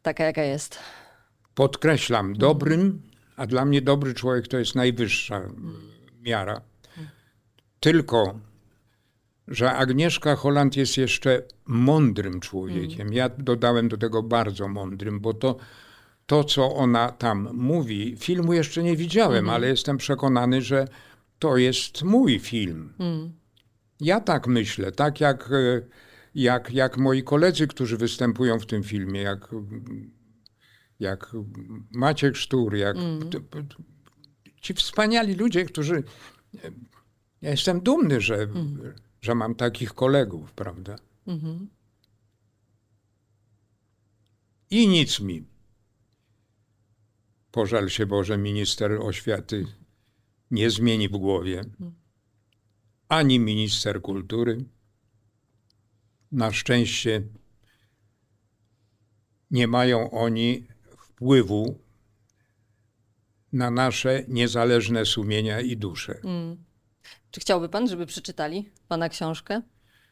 [0.02, 0.80] taka, jaka jest.
[1.56, 2.40] Podkreślam, hmm.
[2.40, 3.02] dobrym,
[3.36, 5.42] a dla mnie dobry człowiek to jest najwyższa
[6.22, 6.62] miara.
[6.96, 7.12] Hmm.
[7.80, 8.40] Tylko
[9.48, 13.14] że Agnieszka Holland jest jeszcze mądrym człowiekiem.
[13.14, 15.58] Ja dodałem do tego bardzo mądrym, bo to,
[16.28, 19.56] to co ona tam mówi, filmu jeszcze nie widziałem, mhm.
[19.56, 20.88] ale jestem przekonany, że
[21.40, 22.94] to jest mój film.
[23.00, 23.34] Mhm.
[24.00, 25.82] Ja tak myślę, tak jak, e,
[26.36, 29.48] jak, jak moi koledzy, którzy występują w tym filmie, jak,
[31.00, 31.32] jak
[31.92, 33.30] Maciek Sztur, jak mm.
[34.62, 36.04] ci wspaniali ludzie, którzy.
[37.42, 40.96] Ja jestem dumny, że, mm że mam takich kolegów, prawda?
[41.28, 41.68] Mhm.
[44.70, 45.46] I nic mi.
[47.52, 49.66] Pożal się Boże, minister oświaty
[50.52, 51.64] nie zmieni w głowie,
[53.10, 54.66] ani minister kultury.
[56.32, 57.24] Na szczęście
[59.52, 61.80] nie mają oni wpływu
[63.54, 66.20] na nasze niezależne sumienia i dusze.
[66.24, 66.64] Mm.
[67.32, 69.62] Czy chciałby pan, żeby przeczytali pana książkę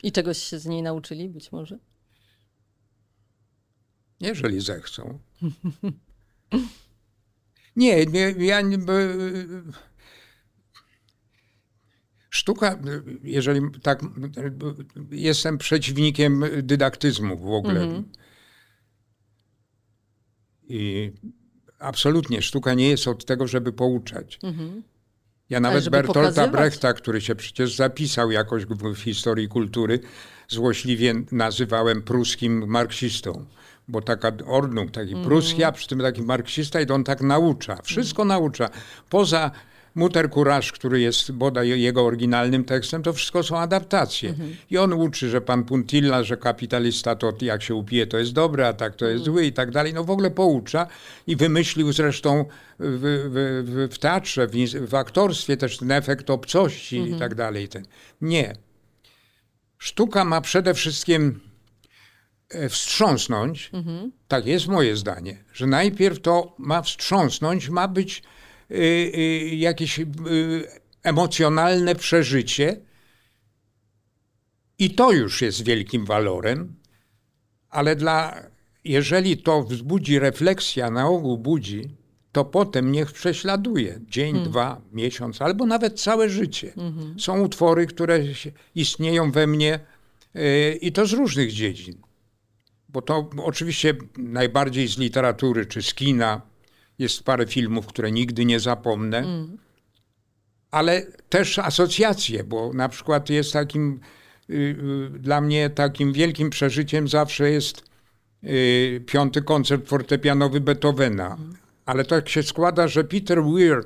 [0.03, 1.79] i czegoś się z niej nauczyli być może?
[4.19, 5.19] Jeżeli zechcą.
[7.75, 8.77] nie, nie, ja nie,
[12.29, 12.79] Sztuka,
[13.23, 14.01] jeżeli tak,
[15.11, 17.83] jestem przeciwnikiem dydaktyzmu w ogóle.
[17.83, 18.03] Mm -hmm.
[20.69, 21.11] I
[21.79, 24.39] absolutnie sztuka nie jest od tego, żeby pouczać.
[24.43, 24.81] Mm -hmm.
[25.49, 26.51] Ja nawet Bertolta pokazywać.
[26.51, 29.99] Brechta, który się przecież zapisał jakoś w historii kultury,
[30.47, 33.45] złośliwie nazywałem pruskim marksistą.
[33.87, 35.23] Bo taka ordnung, taki mm.
[35.23, 37.77] pruski, a przy tym taki marksista i on tak naucza.
[37.83, 38.27] Wszystko mm.
[38.27, 38.69] naucza.
[39.09, 39.51] Poza
[39.95, 44.29] Muter Courage, który jest bodaj jego oryginalnym tekstem, to wszystko są adaptacje.
[44.29, 44.55] Mm -hmm.
[44.69, 48.67] I on uczy, że pan Puntilla, że kapitalista to jak się upije, to jest dobre,
[48.67, 49.25] a tak to jest mm.
[49.25, 49.93] zły i tak dalej.
[49.93, 50.87] No w ogóle poucza
[51.27, 52.45] i wymyślił zresztą
[52.79, 54.51] w, w, w, w teatrze, w,
[54.89, 57.09] w, aktorstwie też ten efekt obcości mm -hmm.
[57.09, 57.29] i mhm.
[57.29, 57.67] tak dalej.
[57.67, 57.85] Ten.
[58.21, 58.55] Nie.
[59.77, 61.39] Sztuka ma przede wszystkim
[62.69, 64.09] wstrząsnąć, mm -hmm.
[64.27, 68.23] tak jest moje zdanie, że najpierw to ma wstrząsnąć, ma być
[68.71, 70.05] Y, y, jakieś y,
[71.03, 72.81] emocjonalne przeżycie.
[74.79, 76.75] I to już jest wielkim walorem,
[77.69, 78.43] ale dla,
[78.83, 81.95] jeżeli to wzbudzi refleksja, na ogół budzi,
[82.31, 84.51] to potem niech prześladuje dzień, hmm.
[84.51, 86.71] dwa, miesiąc, albo nawet całe życie.
[86.75, 87.19] Hmm.
[87.19, 88.19] Są utwory, które
[88.75, 89.79] istnieją we mnie
[90.81, 92.04] i to z różnych dziedzin.
[92.95, 96.41] Bo to oczywiście najbardziej z literatury czy z kina,
[96.99, 99.17] jest parę filmów, które nigdy nie zapomnę.
[99.17, 99.57] Mm.
[100.71, 103.99] Ale też asocjacje, bo na przykład jest takim,
[104.49, 104.53] y,
[105.15, 107.83] y, dla mnie takim wielkim przeżyciem zawsze jest
[108.43, 111.27] y, piąty koncert fortepianowy Beethovena.
[111.27, 111.55] Mm.
[111.85, 113.83] Ale tak się składa, że Peter Weir,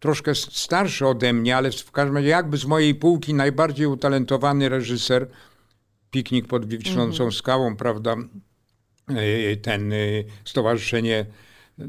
[0.00, 5.28] troszkę starszy ode mnie, ale w każdym razie jakby z mojej półki najbardziej utalentowany reżyser,
[6.14, 7.32] Piknik pod Wiszącą mm.
[7.32, 8.16] Skałą, prawda,
[9.10, 11.26] y, ten y, stowarzyszenie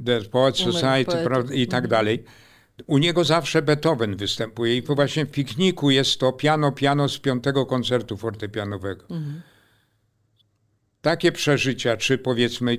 [0.06, 1.90] The Poets Society prawda, i tak mhm.
[1.90, 2.24] dalej.
[2.88, 7.66] U niego zawsze Beethoven występuje i właśnie w pikniku jest to piano, piano z piątego
[7.66, 9.02] koncertu fortepianowego.
[9.10, 9.42] Mhm.
[11.02, 12.78] Takie przeżycia, czy powiedzmy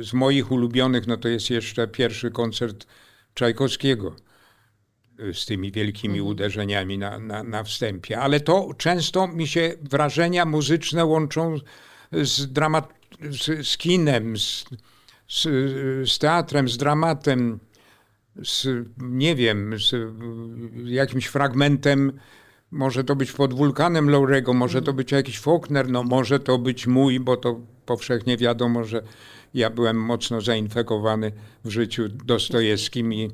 [0.00, 2.86] z moich ulubionych, no to jest jeszcze pierwszy koncert
[3.34, 4.16] Czajkowskiego
[5.32, 6.30] z tymi wielkimi mhm.
[6.30, 8.18] uderzeniami na, na, na wstępie.
[8.18, 11.58] Ale to często mi się wrażenia muzyczne łączą
[12.12, 12.94] z, dramat,
[13.30, 14.64] z, z kinem, z,
[15.28, 15.42] z,
[16.10, 17.58] z teatrem, z dramatem,
[18.42, 19.94] z, nie wiem, z
[20.84, 22.12] jakimś fragmentem.
[22.70, 26.86] Może to być pod wulkanem Laurego, może to być jakiś Faulkner, no może to być
[26.86, 29.02] mój, bo to powszechnie wiadomo, że
[29.54, 31.32] ja byłem mocno zainfekowany
[31.64, 33.30] w życiu Dostojewskim i,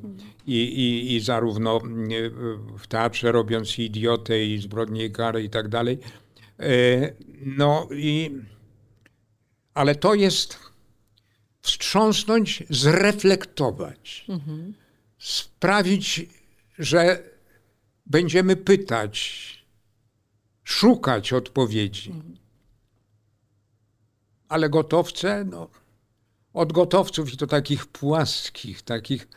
[0.46, 1.80] i, i, i zarówno
[2.78, 5.98] w teatrze robiąc idiotę i zbrodnie i kary i tak dalej.
[6.60, 7.12] E,
[7.42, 8.30] no i
[9.74, 10.58] ale to jest
[11.62, 14.74] wstrząsnąć, zreflektować, mhm.
[15.18, 16.26] sprawić,
[16.78, 17.22] że
[18.06, 19.42] będziemy pytać,
[20.64, 22.10] szukać odpowiedzi.
[22.10, 22.41] Mhm.
[24.52, 25.68] Ale gotowce, no,
[26.52, 29.28] od gotowców i to takich płaskich, takich,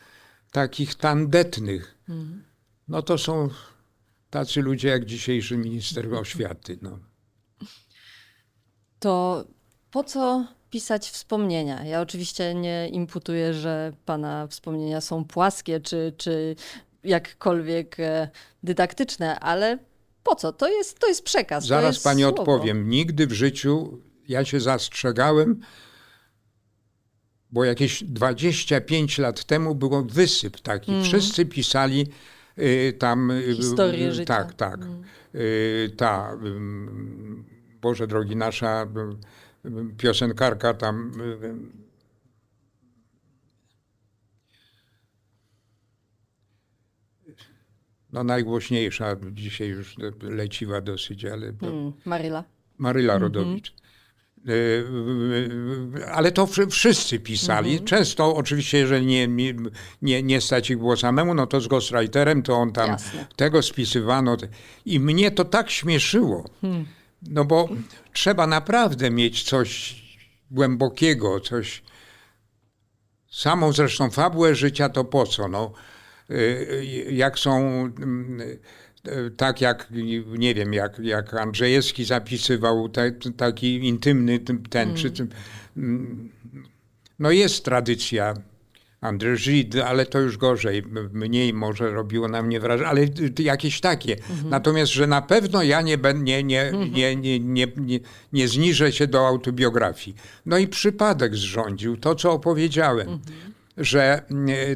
[0.52, 2.44] takich tandetnych, mhm.
[2.88, 3.48] no to są
[4.30, 6.78] tacy ludzie jak dzisiejszy minister oświaty.
[6.82, 6.98] No.
[8.98, 9.44] To
[9.90, 11.84] po co pisać wspomnienia?
[11.84, 16.56] Ja oczywiście nie imputuję, że pana wspomnienia są płaskie czy, czy
[17.04, 18.28] jakkolwiek e,
[18.62, 19.78] dydaktyczne, ale
[20.22, 20.52] po co?
[20.52, 21.66] To jest, to jest przekaz.
[21.66, 22.40] Zaraz jest pani słowo.
[22.40, 22.88] odpowiem.
[22.88, 25.60] Nigdy w życiu ja się zastrzegałem,
[27.50, 30.92] bo jakieś 25 lat temu był wysyp taki.
[30.92, 31.04] Mm.
[31.04, 32.06] Wszyscy pisali
[32.58, 33.30] y, tam...
[33.30, 34.34] Y, Historię y, życia.
[34.34, 34.82] Tak, tak.
[34.82, 35.02] Mm.
[35.34, 36.38] Y, ta,
[37.80, 38.86] Boże drogi, nasza
[39.98, 41.12] piosenkarka tam
[48.16, 51.46] no najgłośniejsza, dzisiaj już leciła dosyć, ale...
[51.46, 52.44] Mm, Maryla.
[52.78, 53.22] Maryla mhm.
[53.22, 53.70] Rodowicz.
[53.70, 53.85] Mm -hmm.
[56.12, 57.78] Ale to wszyscy pisali.
[57.78, 57.84] -hmm.
[57.84, 59.28] Często oczywiście, jeżeli nie,
[60.02, 63.26] nie, nie stać ich było samemu, no to z ghostwriterem, to on tam Jasne.
[63.36, 64.36] tego spisywano.
[64.84, 66.50] I mnie to tak śmieszyło.
[66.60, 66.86] Hmm.
[67.22, 67.68] No bo
[68.12, 70.02] trzeba naprawdę mieć coś
[70.50, 71.82] głębokiego, coś.
[73.30, 75.48] Samą zresztą fabułę życia to po co?
[75.48, 75.72] No,
[76.30, 78.58] y, jak są mm, y,
[79.36, 79.88] tak jak,
[80.38, 84.40] nie wiem, jak, jak Andrzejewski zapisywał te, taki intymny
[84.70, 85.12] ten, czy,
[85.76, 86.30] mm.
[87.18, 88.34] no jest tradycja
[89.00, 93.00] Andrzej Żyd, ale to już gorzej, mniej może robiło na mnie wrażenie, ale
[93.38, 94.16] jakieś takie.
[94.30, 94.50] Mhm.
[94.50, 96.92] Natomiast, że na pewno ja nie, nie, nie, mhm.
[96.92, 98.00] nie, nie, nie, nie,
[98.32, 100.16] nie zniżę się do autobiografii.
[100.46, 103.52] No i przypadek zrządził to, co opowiedziałem, mhm.
[103.76, 104.22] że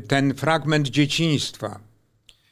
[0.09, 1.81] ten fragment dzieciństwa.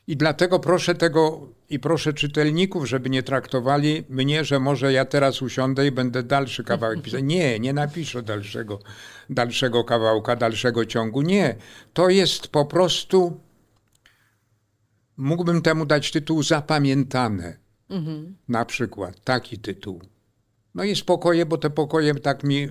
[0.07, 5.43] I dlatego proszę tego i proszę czytelników, żeby nie traktowali mnie, że może ja teraz
[5.43, 7.23] usiądę i będę dalszy kawałek pisać.
[7.25, 8.79] Nie, nie napiszę dalszego,
[9.31, 11.23] dalszego kawałka, dalszego ciągu.
[11.23, 11.57] Nie.
[11.93, 13.41] To jest po prostu,
[15.17, 17.57] mógłbym temu dać tytuł zapamiętane.
[17.91, 18.37] Mhm.
[18.49, 20.03] Na przykład taki tytuł.
[20.75, 22.69] No i spokoje, bo te pokoje tak mi.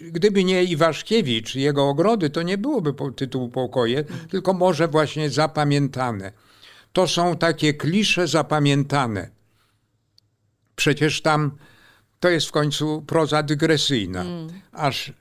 [0.00, 4.28] Gdyby nie Iwaszkiewicz, jego ogrody, to nie byłoby tytułu pokoje, mhm.
[4.28, 6.32] tylko może właśnie zapamiętane
[6.92, 9.30] to są takie klisze zapamiętane.
[10.76, 11.56] Przecież tam
[12.20, 14.20] to jest w końcu proza dygresyjna.
[14.20, 14.48] Mm.
[14.72, 15.12] Aż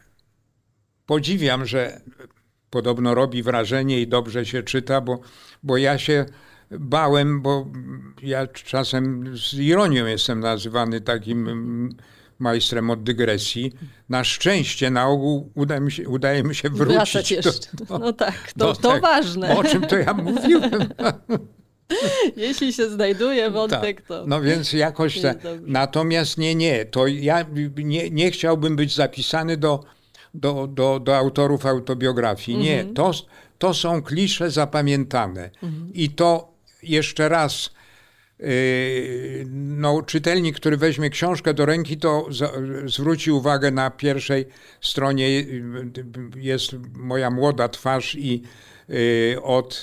[1.06, 2.02] podziwiam, że
[2.70, 5.20] podobno robi wrażenie i dobrze się czyta, bo,
[5.64, 6.26] bo ja się
[6.72, 7.68] bałem, bo
[8.24, 11.96] ja czasem z ironią jestem nazywany takim
[12.40, 13.74] majstrem od dygresji.
[14.10, 17.34] Na szczęście na ogół uda mi się, udaje mi się wrócić.
[17.74, 19.58] Do, do, no tak, to, to tak, ważne.
[19.58, 20.72] O czym to ja mówiłem?
[22.36, 24.08] Jeśli się znajduje wątek, tak.
[24.08, 24.24] to.
[24.28, 25.22] No więc jakoś.
[25.22, 25.34] Ta...
[25.62, 26.86] Natomiast nie, nie.
[26.86, 27.46] To ja
[27.78, 29.84] nie, nie chciałbym być zapisany do,
[30.34, 32.58] do, do, do autorów autobiografii.
[32.58, 32.80] Nie.
[32.80, 32.94] Mhm.
[32.96, 33.12] To,
[33.58, 35.50] to są klisze zapamiętane.
[35.64, 35.94] Mhm.
[35.94, 37.70] I to jeszcze raz.
[38.40, 42.28] Yy, no, czytelnik, który weźmie książkę do ręki, to
[42.86, 44.46] zwróci uwagę na pierwszej
[44.82, 45.92] stronie yy,
[46.36, 48.44] jest moja młoda twarz i
[48.90, 49.82] yy, od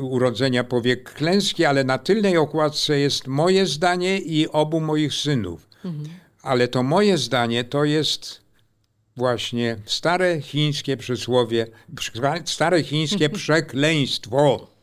[0.00, 5.68] urodzenia powiek klęski, ale na tylnej okładce jest moje zdanie i obu moich synów.
[5.84, 6.08] Mhm.
[6.42, 8.40] Ale to moje zdanie to jest
[9.16, 11.66] właśnie stare chińskie przysłowie,
[12.44, 14.74] stare chińskie przekleństwo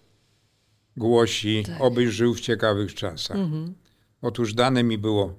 [0.97, 1.81] głosi, tak.
[1.81, 3.37] obyś żył w ciekawych czasach.
[3.37, 3.75] Mhm.
[4.21, 5.35] Otóż dane mi było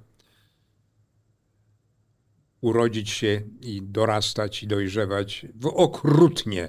[2.61, 6.69] urodzić się i dorastać i dojrzewać w okrutnie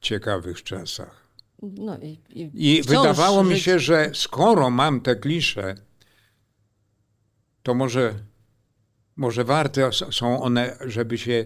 [0.00, 1.21] ciekawych czasach.
[1.62, 3.52] No i, i, I wydawało żyć...
[3.52, 5.74] mi się, że skoro mam te klisze,
[7.62, 8.14] to może,
[9.16, 11.44] może warte są one, żeby się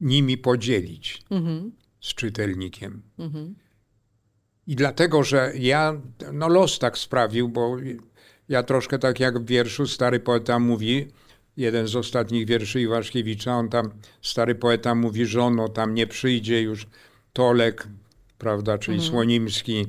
[0.00, 1.22] nimi podzielić.
[1.30, 1.72] Mhm.
[2.04, 3.02] z czytelnikiem.
[4.66, 6.00] I dlatego, że ja,
[6.32, 7.76] no los tak sprawił, bo
[8.48, 11.08] ja troszkę tak jak w wierszu stary poeta mówi,
[11.56, 13.90] jeden z ostatnich wierszy Iwaszkiewicza, on tam,
[14.22, 16.86] stary poeta mówi, że ono tam nie przyjdzie już
[17.32, 17.88] Tolek,
[18.44, 19.10] prawda, czyli mhm.
[19.10, 19.86] Słonimski,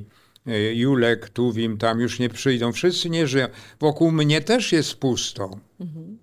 [0.48, 3.48] y, Julek, Tuwim, tam już nie przyjdą, wszyscy nie żyją.
[3.80, 5.60] Wokół mnie też jest pusto.
[5.80, 6.18] Mhm.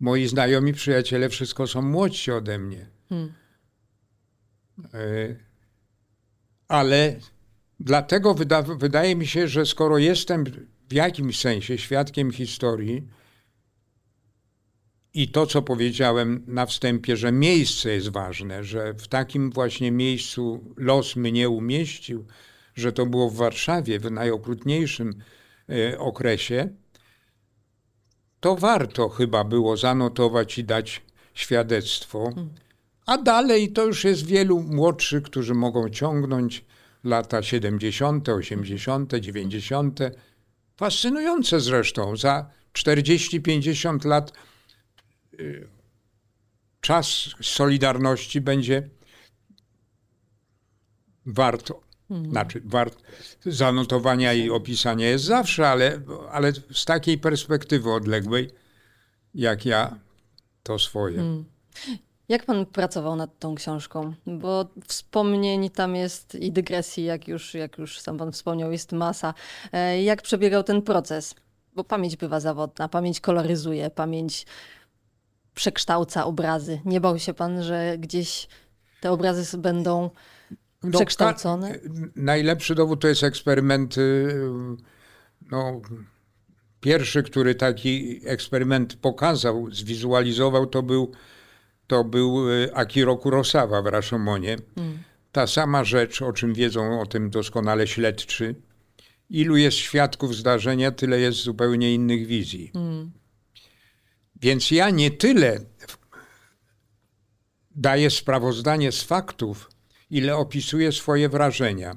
[0.00, 2.86] Moi znajomi, przyjaciele, wszystko są młodsi ode mnie.
[4.94, 5.36] Y,
[6.68, 7.16] ale
[7.80, 10.44] dlatego wyda wydaje mi się, że skoro jestem
[10.88, 13.08] w jakimś sensie świadkiem historii,
[15.14, 20.64] i to, co powiedziałem na wstępie, że miejsce jest ważne, że w takim właśnie miejscu
[20.76, 22.26] los mnie umieścił,
[22.74, 25.14] że to było w Warszawie w najokrutniejszym
[25.68, 26.68] e, okresie,
[28.40, 31.02] to warto chyba było zanotować i dać
[31.34, 32.32] świadectwo.
[33.06, 36.64] A dalej to już jest wielu młodszych, którzy mogą ciągnąć
[37.04, 40.00] lata 70., 80., 90.
[40.76, 42.16] Fascynujące zresztą.
[42.16, 44.32] Za 40-50 lat
[46.80, 47.06] czas
[47.42, 48.88] Solidarności będzie
[51.26, 51.80] warto.
[52.10, 52.30] Mhm.
[52.30, 53.02] Znaczy, wart,
[53.46, 58.50] zanotowania i opisania jest zawsze, ale, ale z takiej perspektywy odległej,
[59.34, 59.98] jak ja,
[60.62, 61.20] to swoje.
[61.20, 61.44] Mhm.
[62.28, 64.14] Jak pan pracował nad tą książką?
[64.26, 69.34] Bo wspomnień tam jest i dygresji, jak już, jak już sam pan wspomniał, jest masa.
[69.72, 71.34] E, jak przebiegał ten proces?
[71.74, 74.46] Bo pamięć bywa zawodna, pamięć koloryzuje, pamięć
[75.60, 76.80] przekształca obrazy.
[76.84, 78.48] Nie bał się pan, że gdzieś
[79.00, 80.10] te obrazy będą
[80.82, 81.78] no, przekształcone?
[82.16, 83.98] najlepszy dowód to jest eksperyment.
[83.98, 84.34] Y,
[85.50, 85.80] no,
[86.80, 91.12] pierwszy, który taki eksperyment pokazał, zwizualizował, to był,
[91.86, 94.56] to był y, Akiro Kurosawa w Rashomonie.
[94.74, 94.98] Hmm.
[95.32, 98.54] Ta sama rzecz, o czym wiedzą o tym doskonale śledczy.
[99.30, 102.70] Ilu jest świadków zdarzenia, tyle jest zupełnie innych wizji.
[102.72, 103.19] Hmm.
[104.40, 105.60] Więc ja nie tyle
[107.70, 109.70] daję sprawozdanie z faktów,
[110.10, 111.96] ile opisuję swoje wrażenia.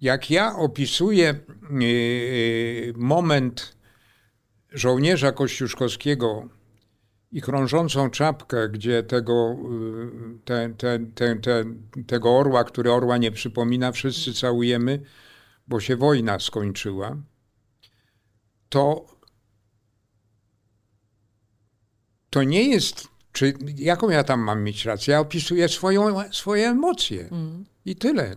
[0.00, 1.34] Jak ja opisuję
[1.70, 3.76] yy, moment
[4.72, 6.48] żołnierza kościuszkowskiego
[7.32, 10.74] i krążącą czapkę, gdzie tego, yy, te,
[11.14, 11.64] te, te,
[12.06, 15.02] tego orła, który orła nie przypomina, wszyscy całujemy,
[15.68, 17.16] bo się wojna skończyła,
[18.68, 19.06] to
[22.30, 25.12] to nie jest, czy jaką ja tam mam mieć rację?
[25.12, 27.64] Ja opisuję swoją, swoje emocje mm.
[27.84, 28.36] i tyle.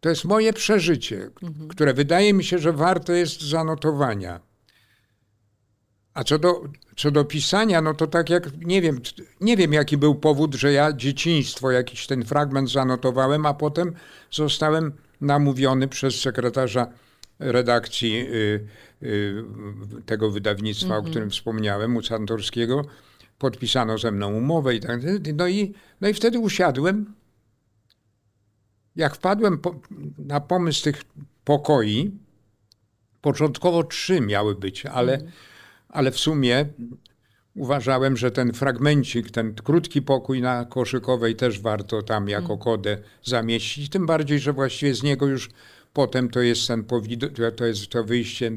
[0.00, 1.68] To jest moje przeżycie, mm-hmm.
[1.68, 4.40] które wydaje mi się, że warto jest zanotowania.
[6.14, 6.62] A co do,
[6.96, 9.00] co do pisania, no to tak jak, nie wiem,
[9.40, 13.94] nie wiem jaki był powód, że ja dzieciństwo, jakiś ten fragment zanotowałem, a potem
[14.30, 16.86] zostałem namówiony przez sekretarza
[17.38, 18.66] redakcji y,
[19.02, 19.44] y,
[20.06, 20.96] tego wydawnictwa, mm -hmm.
[20.96, 21.12] o mhm.
[21.12, 22.84] którym wspomniałem, u Santorskiego.
[23.38, 25.00] Podpisano ze mną umowę i tak
[25.34, 27.14] no i, no i wtedy usiadłem.
[28.96, 29.74] Jak wpadłem po,
[30.18, 31.02] na pomysł tych
[31.44, 32.10] pokoi,
[33.20, 35.32] początkowo trzy miały być, ale, mm.
[35.88, 36.66] ale w sumie
[37.54, 42.60] uważałem, że ten fragmencik, ten krótki pokój na Koszykowej też warto tam jako mhm.
[42.60, 43.90] kodę zamieścić.
[43.90, 45.50] Tym bardziej, że właściwie z niego już
[45.98, 46.84] Potem to jest ten
[47.56, 48.52] to jest to wyjście,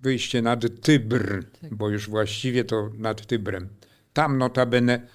[0.00, 1.74] wyjście nad Tybr, tak.
[1.74, 3.68] bo już właściwie to nad Tybrem.
[4.12, 5.06] Tam notabene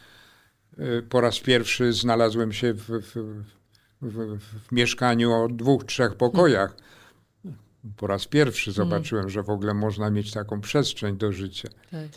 [0.80, 3.14] y, po raz pierwszy znalazłem się w, w,
[4.02, 6.78] w, w mieszkaniu o dwóch, trzech pokojach.
[7.98, 8.90] Po raz pierwszy hmm.
[8.90, 11.70] zobaczyłem, że w ogóle można mieć taką przestrzeń do życia.
[11.92, 12.10] Tak.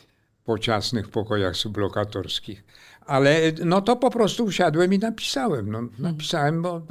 [0.45, 2.65] Po ciasnych pokojach sublokatorskich.
[3.01, 5.71] Ale no to po prostu usiadłem i napisałem.
[5.71, 5.95] No, hmm.
[5.99, 6.91] napisałem od,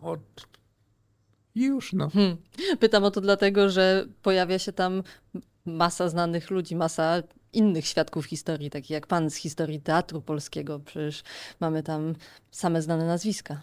[0.00, 0.53] od
[1.54, 2.10] i już, no.
[2.10, 2.36] Hmm.
[2.80, 5.02] Pytam o to dlatego, że pojawia się tam
[5.66, 10.80] masa znanych ludzi, masa innych świadków historii, takich jak pan z historii teatru polskiego.
[10.84, 11.22] Przecież
[11.60, 12.14] mamy tam
[12.50, 13.62] same znane nazwiska.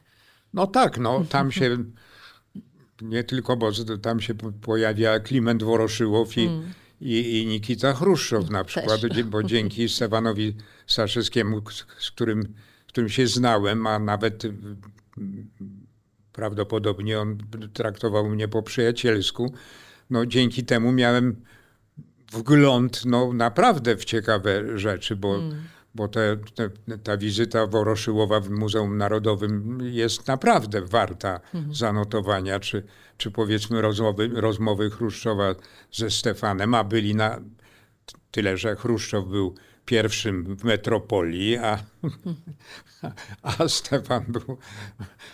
[0.53, 1.77] No tak, no tam się
[3.01, 3.71] nie tylko, bo
[4.01, 6.73] tam się pojawia Kliment Woroszyłow i, hmm.
[7.01, 9.23] i, i, Nikita Chruszczow na przykład, Też.
[9.23, 10.55] bo dzięki Stefanowi
[10.87, 11.61] Saszewskiemu,
[11.99, 12.53] z którym,
[12.87, 14.43] z którym się znałem, a nawet
[16.33, 17.37] prawdopodobnie on
[17.73, 19.53] traktował mnie po przyjacielsku.
[20.09, 21.35] No, dzięki temu miałem
[22.31, 25.63] wgląd no, naprawdę w ciekawe rzeczy, bo, mm.
[25.95, 31.75] bo te, te, ta wizyta Woroszyłowa w Muzeum Narodowym jest naprawdę warta mm.
[31.75, 32.83] zanotowania, czy,
[33.17, 35.55] czy powiedzmy rozmowy, rozmowy Chruszczowa
[35.91, 37.41] ze Stefanem, a byli na
[38.31, 39.55] tyle, że Chruszczow był
[39.91, 41.83] pierwszym w metropolii, a,
[43.59, 44.57] a Stefan był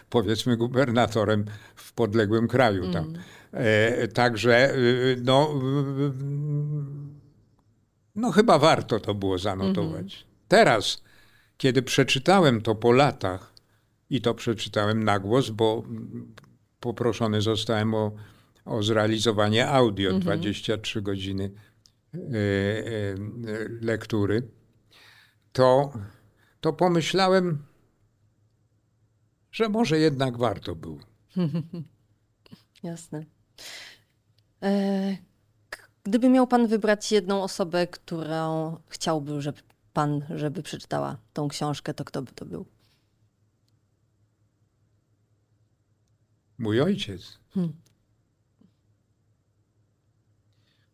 [0.10, 1.46] powiedzmy gubernatorem
[1.76, 3.06] w podległym kraju tam.
[3.06, 3.22] Mm.
[3.54, 5.54] E, także y, no,
[8.16, 10.00] no chyba warto to było zanotować.
[10.00, 10.48] Mm -hmm.
[10.48, 11.04] Teraz,
[11.58, 13.54] kiedy przeczytałem to po latach
[14.10, 15.84] i to przeczytałem na głos, bo
[16.80, 18.12] poproszony zostałem o,
[18.66, 20.24] o zrealizowanie audio, mm -hmm.
[20.24, 21.67] 23 godziny e, e,
[23.82, 24.52] lektury,
[25.52, 25.94] to,
[26.62, 27.66] to pomyślałem,
[29.52, 31.00] że może jednak warto było.
[32.84, 33.26] Jasne.
[34.64, 35.18] E,
[36.04, 39.62] gdyby miał pan wybrać jedną osobę, którą chciałby, żeby
[39.94, 42.66] pan, żeby przeczytała tą książkę, to kto by to był?
[46.58, 47.40] Mój ojciec.
[47.50, 47.74] Hmm.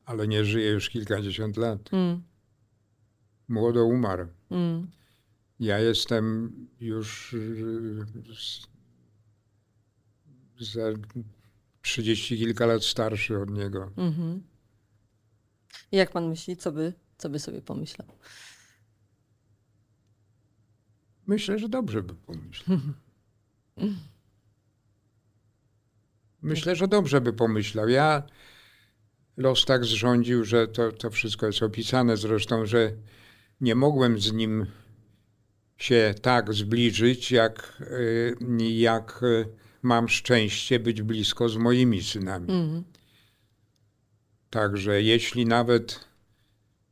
[0.06, 1.90] Ale nie żyje już kilkadziesiąt lat.
[1.90, 2.24] Hmm.
[3.48, 4.28] Młodo umarł.
[4.50, 4.92] Hmm.
[5.60, 7.36] Ja jestem już
[10.60, 10.82] za
[11.82, 13.92] trzydzieści kilka lat starszy od niego.
[13.98, 14.44] Mhm.
[15.92, 18.08] Jak pan myśli, co by, co by sobie pomyślał?
[21.28, 22.80] Myślę, że dobrze by pomyślał.
[26.42, 27.90] Myślę, że dobrze by pomyślał.
[27.90, 28.24] Ja
[29.38, 32.92] los tak zrządził, że to, to wszystko jest opisane zresztą, że
[33.62, 34.66] nie mogłem z nim
[35.78, 39.46] się tak zbliżyć, jak, y, jak y,
[39.82, 42.52] mam szczęście być blisko z moimi synami.
[42.52, 42.84] Mm.
[44.50, 46.00] Także jeśli nawet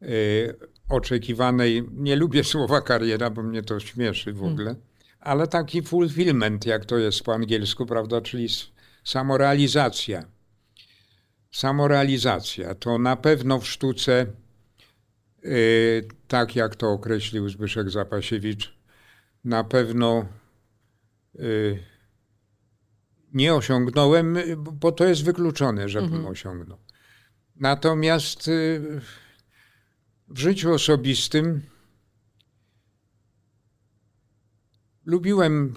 [0.01, 0.55] y,
[0.89, 4.53] oczekiwanej, nie lubię słowa kariera, bo mnie to śmieszy w hmm.
[4.53, 4.81] ogóle, mm.
[5.19, 8.47] ale taki fulfillment, jak to jest po angielsku, prawda, czyli
[9.03, 10.25] samorealizacja.
[11.51, 14.25] Samorealizacja to na pewno w sztuce,
[15.45, 18.73] y, tak jak to określił Zbyszek Zapasiewicz,
[19.43, 20.25] na pewno
[21.39, 21.79] y,
[23.33, 26.27] nie osiągnąłem, bo to jest wykluczone, żebym mhm.
[26.27, 26.77] osiągnął.
[27.55, 29.01] Natomiast y,
[30.27, 31.61] w życiu osobistym
[35.05, 35.73] lubiłem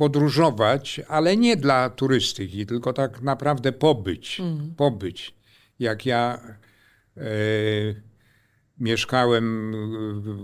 [0.00, 4.40] podróżować, ale nie dla turystyki, tylko tak naprawdę pobyć.
[4.40, 4.74] Mhm.
[4.74, 5.34] Pobyć.
[5.78, 6.40] Jak ja
[7.16, 7.22] e,
[8.78, 9.72] mieszkałem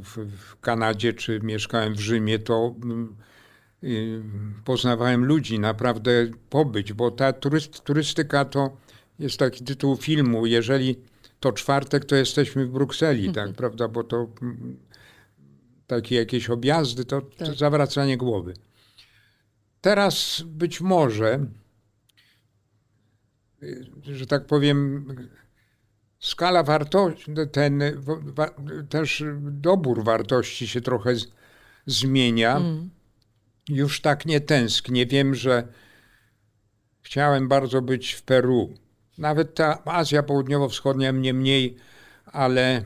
[0.02, 2.74] w, w, Kanadzie, czy mieszkałem w Rzymie, to
[3.84, 4.22] y,
[4.64, 6.10] poznawałem ludzi, naprawdę
[6.50, 8.76] pobyć, bo ta turyst, turystyka to
[9.18, 10.96] jest taki tytuł filmu, jeżeli
[11.40, 13.54] to czwartek, to jesteśmy w Brukseli, tak, mhm.
[13.54, 14.76] prawda, bo to mm,
[15.86, 17.54] takie jakieś objazdy, to, to tak.
[17.54, 18.54] zawracanie głowy.
[19.86, 21.46] Teraz być może,
[24.02, 25.06] że tak powiem,
[26.20, 27.82] skala wartości, ten
[28.34, 28.50] wa,
[28.88, 31.26] też dobór wartości się trochę z,
[31.86, 32.56] zmienia.
[32.56, 32.90] Mm.
[33.68, 35.06] Już tak nie tęsknię.
[35.06, 35.68] Wiem, że
[37.02, 38.74] chciałem bardzo być w Peru
[39.18, 41.76] nawet ta Azja Południowo-Wschodnia mnie mniej,
[42.24, 42.84] ale,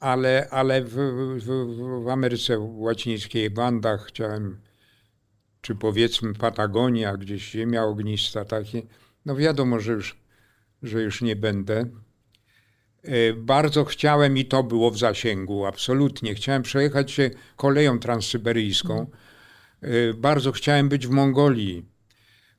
[0.00, 0.94] ale, ale w,
[1.38, 4.63] w, w Ameryce Łacińskiej, w Andach chciałem,
[5.64, 8.82] czy powiedzmy Patagonia, gdzieś ziemia ognista takie.
[9.26, 10.16] No wiadomo, że już,
[10.82, 11.86] że już nie będę.
[13.02, 16.34] E, bardzo chciałem i to było w zasięgu, absolutnie.
[16.34, 18.94] Chciałem przejechać się koleją transsyberyjską.
[19.80, 20.20] Mm.
[20.20, 21.94] Bardzo chciałem być w Mongolii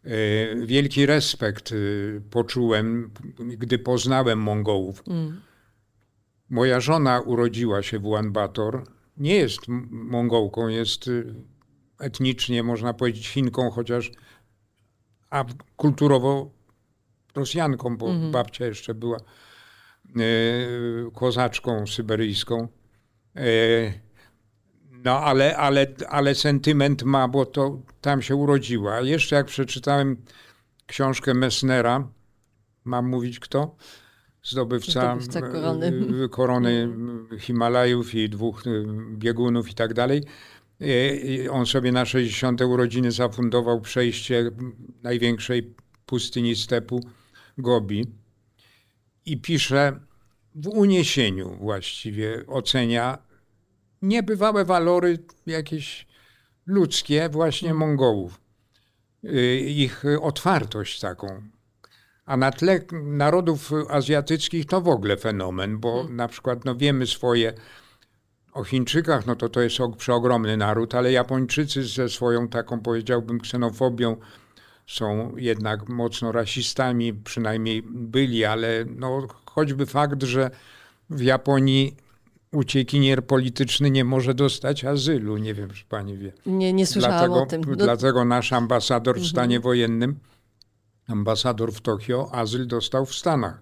[0.05, 1.75] E, wielki respekt e,
[2.29, 5.03] poczułem, gdy poznałem Mongołów.
[5.07, 5.41] Mm.
[6.49, 8.83] Moja żona urodziła się w Ulaanbaatar.
[9.17, 11.11] Nie jest Mongołką, jest e,
[11.99, 14.11] etnicznie, można powiedzieć, Chinką, chociaż
[15.29, 16.51] a kulturowo
[17.35, 18.31] Rosjanką, bo mm.
[18.31, 19.17] babcia jeszcze była
[21.13, 22.67] kozaczką syberyjską.
[24.91, 29.01] No ale, ale, ale sentyment ma, bo to tam się urodziła.
[29.01, 30.17] Jeszcze jak przeczytałem
[30.87, 32.07] książkę Messnera,
[32.83, 33.75] mam mówić kto?
[34.43, 35.87] Zdobywca, Zdobywca korony,
[36.25, 36.89] y, korony
[37.39, 38.63] Himalajów i dwóch
[39.11, 40.23] biegunów i tak dalej.
[41.51, 42.61] On sobie na 60.
[42.61, 44.51] urodziny zafundował przejście
[45.03, 46.99] największej pustyni stepu
[47.57, 48.05] Gobi
[49.25, 49.99] i pisze
[50.55, 53.17] w uniesieniu właściwie ocenia
[54.01, 56.07] niebywałe walory jakieś
[56.65, 57.73] ludzkie właśnie.
[57.73, 58.41] Mongołów.
[59.23, 61.41] Y, ich otwartość taką.
[62.25, 66.15] A na tle narodów azjatyckich to w ogóle fenomen, bo hmm.
[66.15, 67.53] na przykład no wiemy swoje
[68.55, 74.17] o Chińczykach, no to to jest przeogromny naród, ale Japończycy ze swoją taką powiedziałbym ksenofobią
[74.87, 80.51] są jednak mocno rasistami, przynajmniej byli, ale no choćby fakt, że
[81.09, 81.95] w Japonii
[82.51, 85.37] uciekinier polityczny nie może dostać azylu.
[85.37, 86.33] Nie wiem, czy pani wie.
[86.45, 87.61] Nie, nie słyszałam dlatego, o tym.
[87.67, 90.19] No, Dlatego nasz ambasador w stanie wojennym,
[91.07, 93.61] ambasador w Tokio, azyl dostał w Stanach.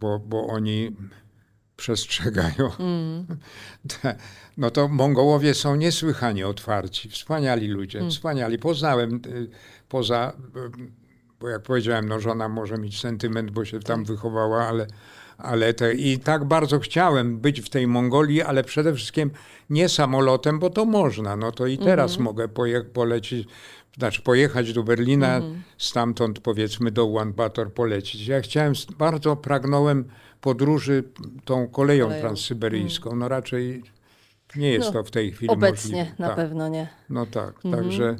[0.00, 0.96] Bo, bo oni
[1.78, 2.70] przestrzegają.
[4.02, 4.16] Te-
[4.58, 8.58] No to Mongołowie są niesłychanie otwarci, wspaniali ludzie, wspaniali.
[8.58, 9.48] Poznałem y,
[9.88, 10.70] poza, y,
[11.40, 14.86] bo jak powiedziałem, no żona może mieć sentyment, bo się tam wychowała, ale,
[15.38, 19.30] ale te, i tak bardzo chciałem być w tej Mongolii, ale przede wszystkim
[19.70, 21.36] nie samolotem, bo to można.
[21.36, 23.48] No to i teraz mogę poje, polecieć,
[23.98, 25.40] znaczy pojechać do Berlina,
[25.78, 28.26] stamtąd powiedzmy do Ulaanbaatar polecieć.
[28.26, 30.04] Ja chciałem, bardzo pragnąłem
[30.40, 31.04] podróży
[31.44, 32.20] tą koleją Koleją.
[32.20, 33.16] transsyberyjską.
[33.16, 33.82] No raczej
[34.56, 36.16] nie jest No, to w tej chwili Obecnie możliwe.
[36.22, 36.36] na Tak.
[36.36, 36.88] pewno nie.
[37.10, 38.16] No tak, także,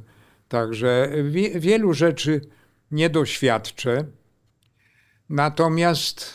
[0.49, 2.41] także wie, wielu rzeczy
[2.91, 4.05] nie doświadczę.
[5.29, 6.35] Natomiast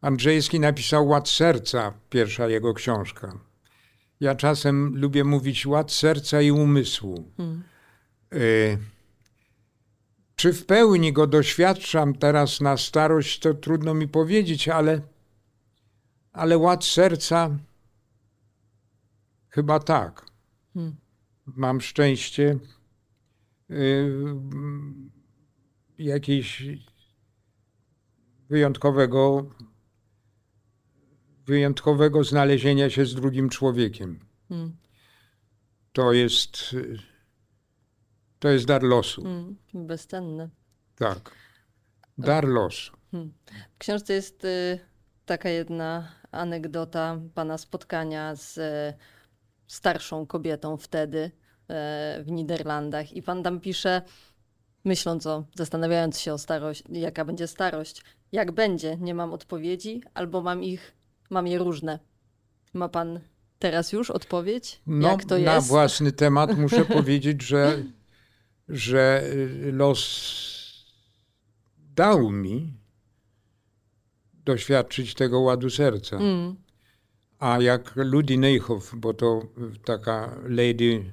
[0.00, 3.38] Andrzejski napisał Ład serca, pierwsza jego książka.
[4.20, 7.30] Ja czasem lubię mówić ład serca i umysłu.
[8.34, 8.78] Y,
[10.42, 15.00] czy w pełni go doświadczam teraz na starość, to trudno mi powiedzieć, ale,
[16.32, 17.58] ale ład serca
[19.48, 20.26] chyba tak.
[21.46, 22.58] Mam szczęście
[23.70, 24.14] y,
[25.98, 26.62] jakiegoś
[28.48, 29.50] wyjątkowego,
[31.46, 34.18] wyjątkowego znalezienia się z drugim człowiekiem.
[34.50, 34.76] Mm.
[35.92, 36.76] To jest,
[38.42, 39.22] to jest dar losu.
[39.26, 40.48] Mm, bezcenne.
[40.96, 41.30] Tak.
[42.18, 42.92] Dar losu.
[43.74, 44.78] W książce jest y,
[45.26, 48.98] taka jedna anegdota pana spotkania z y,
[49.66, 51.30] starszą kobietą wtedy y,
[52.22, 54.02] w Niderlandach i pan tam pisze,
[54.84, 60.42] myśląc o, zastanawiając się o starość, jaka będzie starość, jak będzie, nie mam odpowiedzi, albo
[60.42, 60.94] mam ich,
[61.30, 61.98] mam je różne.
[62.74, 63.20] Ma pan
[63.58, 64.82] teraz już odpowiedź?
[64.86, 65.68] No, jak to na jest?
[65.68, 67.82] własny temat muszę powiedzieć, że,
[68.72, 70.02] że y, los
[71.94, 72.74] dał mi
[74.44, 76.16] doświadczyć tego ładu serca.
[76.16, 76.56] Mm,
[77.38, 79.42] A jak Ludi Neyhoff, bo to
[79.84, 81.12] taka lady,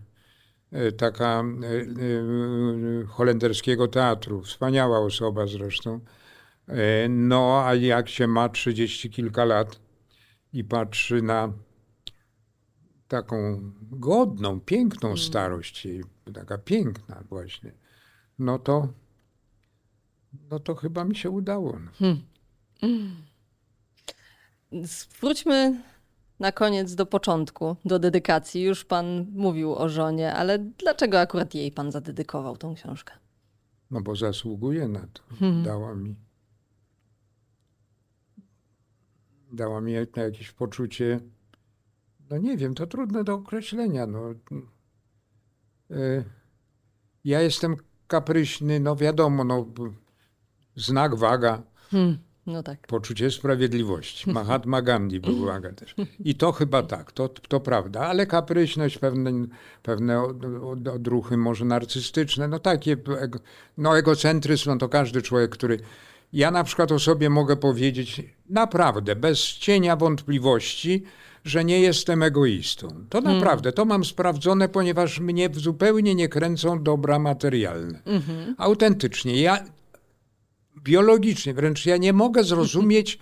[0.72, 6.00] e, taka e, holenderskiego teatru, wspaniała osoba zresztą.
[7.10, 9.80] No, a jak się ma trzydzieści kilka lat
[10.54, 11.54] i patrzy na
[13.20, 16.04] taką godną, piękną starość, jej,
[16.34, 17.72] taka piękna właśnie,
[18.40, 18.88] no to,
[20.50, 21.80] no to chyba mi się udało.
[22.02, 22.08] no.
[25.22, 25.84] Wróćmy
[26.40, 28.62] na koniec do początku, do dedykacji.
[28.64, 33.14] Już pan mówił o żonie, ale dlaczego akurat jej pan zadedykował tą książkę?
[33.92, 35.24] No bo zasługuje na to.
[35.64, 36.16] Dała mi.
[39.54, 41.20] Dała mi jak- jakieś poczucie.
[42.30, 44.08] No nie wiem, to trudne do określenia.
[44.08, 44.20] No.
[45.92, 46.24] E,
[47.24, 47.76] Ja jestem
[48.08, 49.66] kapryśny, no wiadomo, no,
[50.76, 51.62] znak waga,
[51.92, 52.88] Hmm, no tak.
[52.88, 54.30] poczucie sprawiedliwości.
[54.32, 55.96] Mahatma Gandhi był waga też.
[56.20, 59.32] I to chyba tak, to, to prawda, ale kapryśność, pewne,
[59.84, 62.98] pewne od- od- odruchy może narcystyczne, no takie,
[63.78, 65.80] no egocentryzm, no to każdy człowiek, który...
[66.34, 71.04] Ja na przykład o sobie mogę powiedzieć naprawdę, bez cienia wątpliwości,
[71.44, 73.06] że nie jestem egoistą.
[73.10, 78.02] To naprawdę, to mam sprawdzone, ponieważ mnie zupełnie nie kręcą dobra materialne.
[78.58, 79.42] Autentycznie.
[79.42, 79.64] Ja
[80.84, 83.20] biologicznie, wręcz ja nie mogę zrozumieć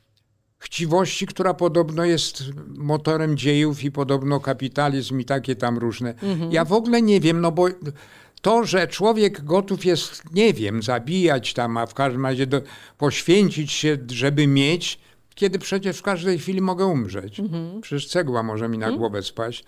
[0.58, 6.14] chciwości, która podobno jest motorem dziejów i podobno kapitalizm i takie tam różne.
[6.50, 7.68] Ja w ogóle nie wiem, no bo
[8.42, 12.62] to, że człowiek gotów jest, nie wiem, zabijać tam, a w każdym razie do,
[12.98, 14.98] poświęcić się, żeby mieć,
[15.34, 17.40] kiedy przecież w każdej chwili mogę umrzeć.
[17.82, 19.64] Przecież cegła może mi na głowę spaść.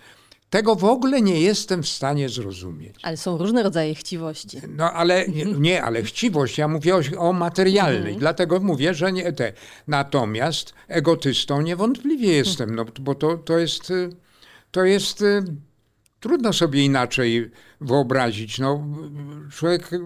[0.53, 2.95] Tego w ogóle nie jestem w stanie zrozumieć.
[3.03, 4.57] Ale są różne rodzaje chciwości.
[4.67, 5.25] No ale
[5.59, 9.53] nie, ale chciwość, ja mówię o, o materialnej, dlatego mówię, że nie te.
[9.87, 14.09] Natomiast egotystą niewątpliwie jestem, no, bo to, to jest, y,
[14.71, 15.43] to jest y,
[16.19, 17.51] trudno sobie inaczej
[17.81, 18.59] wyobrazić.
[18.59, 18.87] No,
[19.51, 19.99] człowiek y,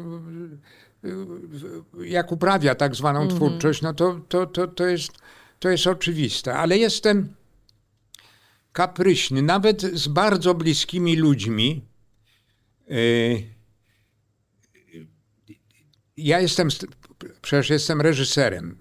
[2.05, 5.11] jak uprawia tak zwaną twórczość, no to, to, to, to, jest,
[5.59, 7.33] to jest oczywiste, ale jestem
[8.73, 11.81] kapryśny, nawet z bardzo bliskimi ludźmi.
[12.91, 13.43] y,
[16.17, 16.87] ja jestem, st-
[17.41, 18.77] przecież jestem reżyserem,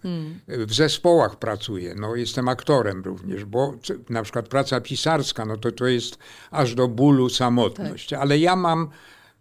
[0.48, 3.74] w zespołach pracuję, no jestem aktorem również, bo
[4.10, 6.18] na przykład praca pisarska, no to to jest
[6.50, 8.90] aż do bólu samotność, ale ja mam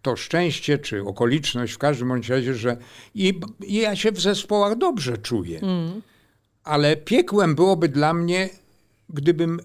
[0.02, 2.76] to szczęście, czy okoliczność w każdym bądź razie, że
[3.14, 5.60] i, i ja się w zespołach dobrze czuję.
[6.66, 8.48] Ale piekłem byłoby dla mnie,
[9.08, 9.60] gdybym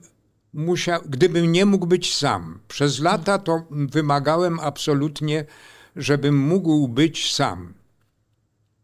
[0.54, 2.60] musiał, gdybym nie mógł być sam.
[2.68, 5.46] Przez lata to wymagałem absolutnie,
[5.96, 7.74] żebym mógł być sam.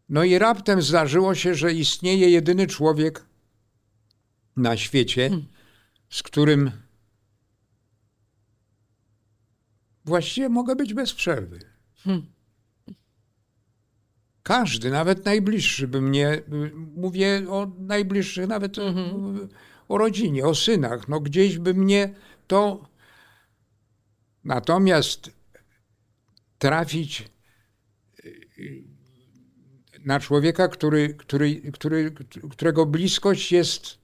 [0.08, 3.24] No i raptem zdarzyło się, że istnieje jedyny człowiek
[4.56, 5.30] na świecie,
[6.10, 6.70] z którym
[10.04, 11.60] właściwie mogę być bez przerwy.
[14.48, 16.42] Każdy, nawet najbliższy by mnie,
[16.96, 18.94] mówię o najbliższych, nawet o-
[19.88, 22.14] o rodzinie, o synach, no gdzieś by mnie
[22.46, 22.88] to.
[24.44, 25.30] Natomiast
[26.58, 27.24] trafić
[28.24, 28.84] y,
[30.04, 32.14] na człowieka, który, który, który,
[32.50, 33.98] którego bliskość jest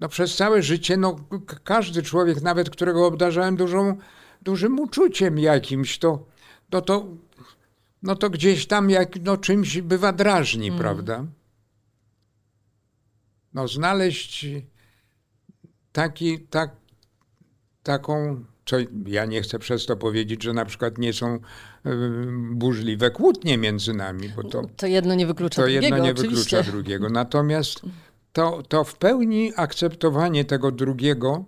[0.00, 1.16] no przez całe życie, no
[1.64, 3.96] każdy człowiek, nawet którego obdarzałem dużą,
[4.42, 6.31] dużym uczuciem jakimś, to,
[6.72, 7.06] no to,
[8.02, 11.26] no to gdzieś tam jak, no czymś bywa drażni, prawda?
[13.54, 14.46] No znaleźć
[15.92, 16.70] taki, tak,
[17.82, 21.40] taką, co ja nie chcę przez to powiedzieć, że na przykład nie są y,
[22.52, 26.56] burzliwe kłótnie między nami, bo to, To jedno nie wyklucza to drugiego, jedno nie oczywiście.
[26.56, 27.08] wyklucza drugiego.
[27.08, 27.80] Natomiast
[28.32, 31.44] to, to w pełni akceptowanie tego drugiego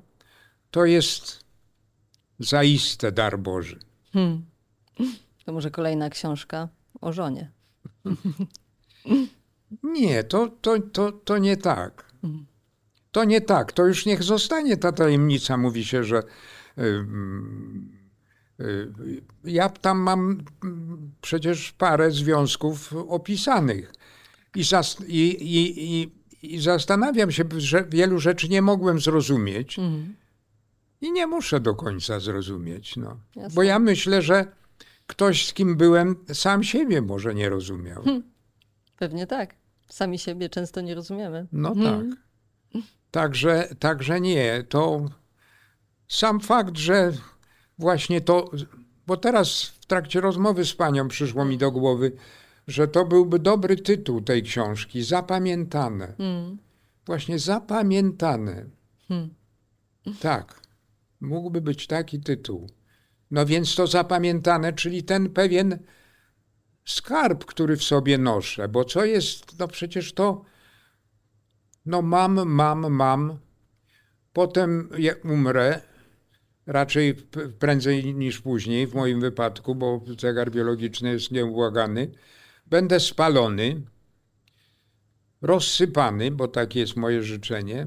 [0.70, 1.44] to jest
[2.38, 3.78] zaiste dar Boży.
[4.12, 4.44] Hmm.
[5.44, 6.68] To może kolejna książka
[7.00, 7.50] o żonie.
[9.82, 12.12] Nie, to, to, to, to nie tak.
[13.12, 13.72] To nie tak.
[13.72, 15.56] To już niech zostanie ta tajemnica.
[15.56, 16.22] Mówi się, że
[16.78, 17.98] ym,
[18.60, 18.92] y,
[19.44, 20.44] ja tam mam
[21.20, 23.94] przecież parę związków opisanych.
[24.54, 26.12] I, zas- i, i, i,
[26.54, 29.78] i zastanawiam się, że wielu rzeczy nie mogłem zrozumieć.
[29.78, 30.14] Mhm.
[31.00, 32.96] I nie muszę do końca zrozumieć.
[32.96, 33.16] No.
[33.36, 33.54] Jasne.
[33.54, 34.46] Bo ja myślę, że
[35.06, 38.04] ktoś, z kim byłem, sam siebie może nie rozumiał.
[38.98, 39.54] Pewnie tak.
[39.88, 41.46] Sami siebie często nie rozumiemy.
[41.52, 42.10] No Mhm.
[42.10, 42.18] tak.
[43.10, 44.64] Także, także nie.
[44.68, 45.06] To
[46.08, 47.12] sam fakt, że
[47.78, 48.50] właśnie to.
[49.06, 52.12] Bo teraz w trakcie rozmowy z panią przyszło mi do głowy,
[52.66, 55.02] że to byłby dobry tytuł tej książki.
[55.02, 56.14] Zapamiętane.
[56.18, 56.58] Mm.
[57.06, 58.64] Właśnie zapamiętane.
[59.08, 59.34] Hmm.
[60.20, 60.60] Tak.
[61.20, 62.70] Mógłby być taki tytuł.
[63.34, 65.78] No więc to zapamiętane, czyli ten pewien
[66.84, 68.68] skarb, który w sobie noszę.
[68.68, 70.44] Bo co jest, no przecież to,
[71.86, 73.38] no mam, mam, mam.
[74.32, 74.90] Potem
[75.24, 75.80] umrę,
[76.66, 77.14] raczej
[77.58, 82.10] prędzej niż później, w moim wypadku, bo zegar biologiczny jest nieubłagany,
[82.66, 83.82] będę spalony,
[85.42, 87.86] rozsypany, bo takie jest moje życzenie,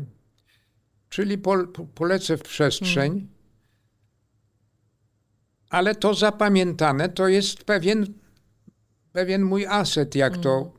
[1.09, 3.27] czyli pol, po- polecę w przestrzeń,
[5.69, 8.05] ale to zapamiętane to jest pewien,
[9.11, 10.73] pewien mój aset, jak to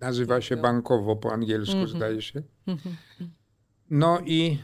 [0.00, 2.42] nazywa się bankowo po angielsku, zdaje się.
[3.90, 4.58] No i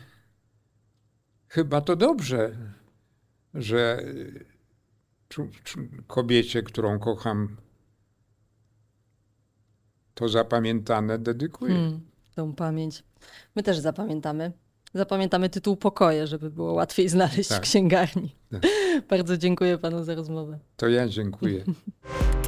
[1.49, 2.57] chyba to dobrze,
[3.55, 4.03] że
[6.07, 7.57] kobiecie, którą kocham,
[10.15, 11.75] to zapamiętane dedykuję.
[11.75, 12.01] Mm.
[12.35, 13.05] Tą pamięć.
[13.57, 14.53] My też zapamiętamy.
[14.95, 17.59] Zapamiętamy tytuł Pokoje, żeby było łatwiej znaleźć Tak.
[17.59, 18.35] w księgarni.
[18.51, 18.63] Tak.
[19.11, 20.59] Bardzo dziękuję panu za rozmowę.
[20.77, 21.65] To ja dziękuję.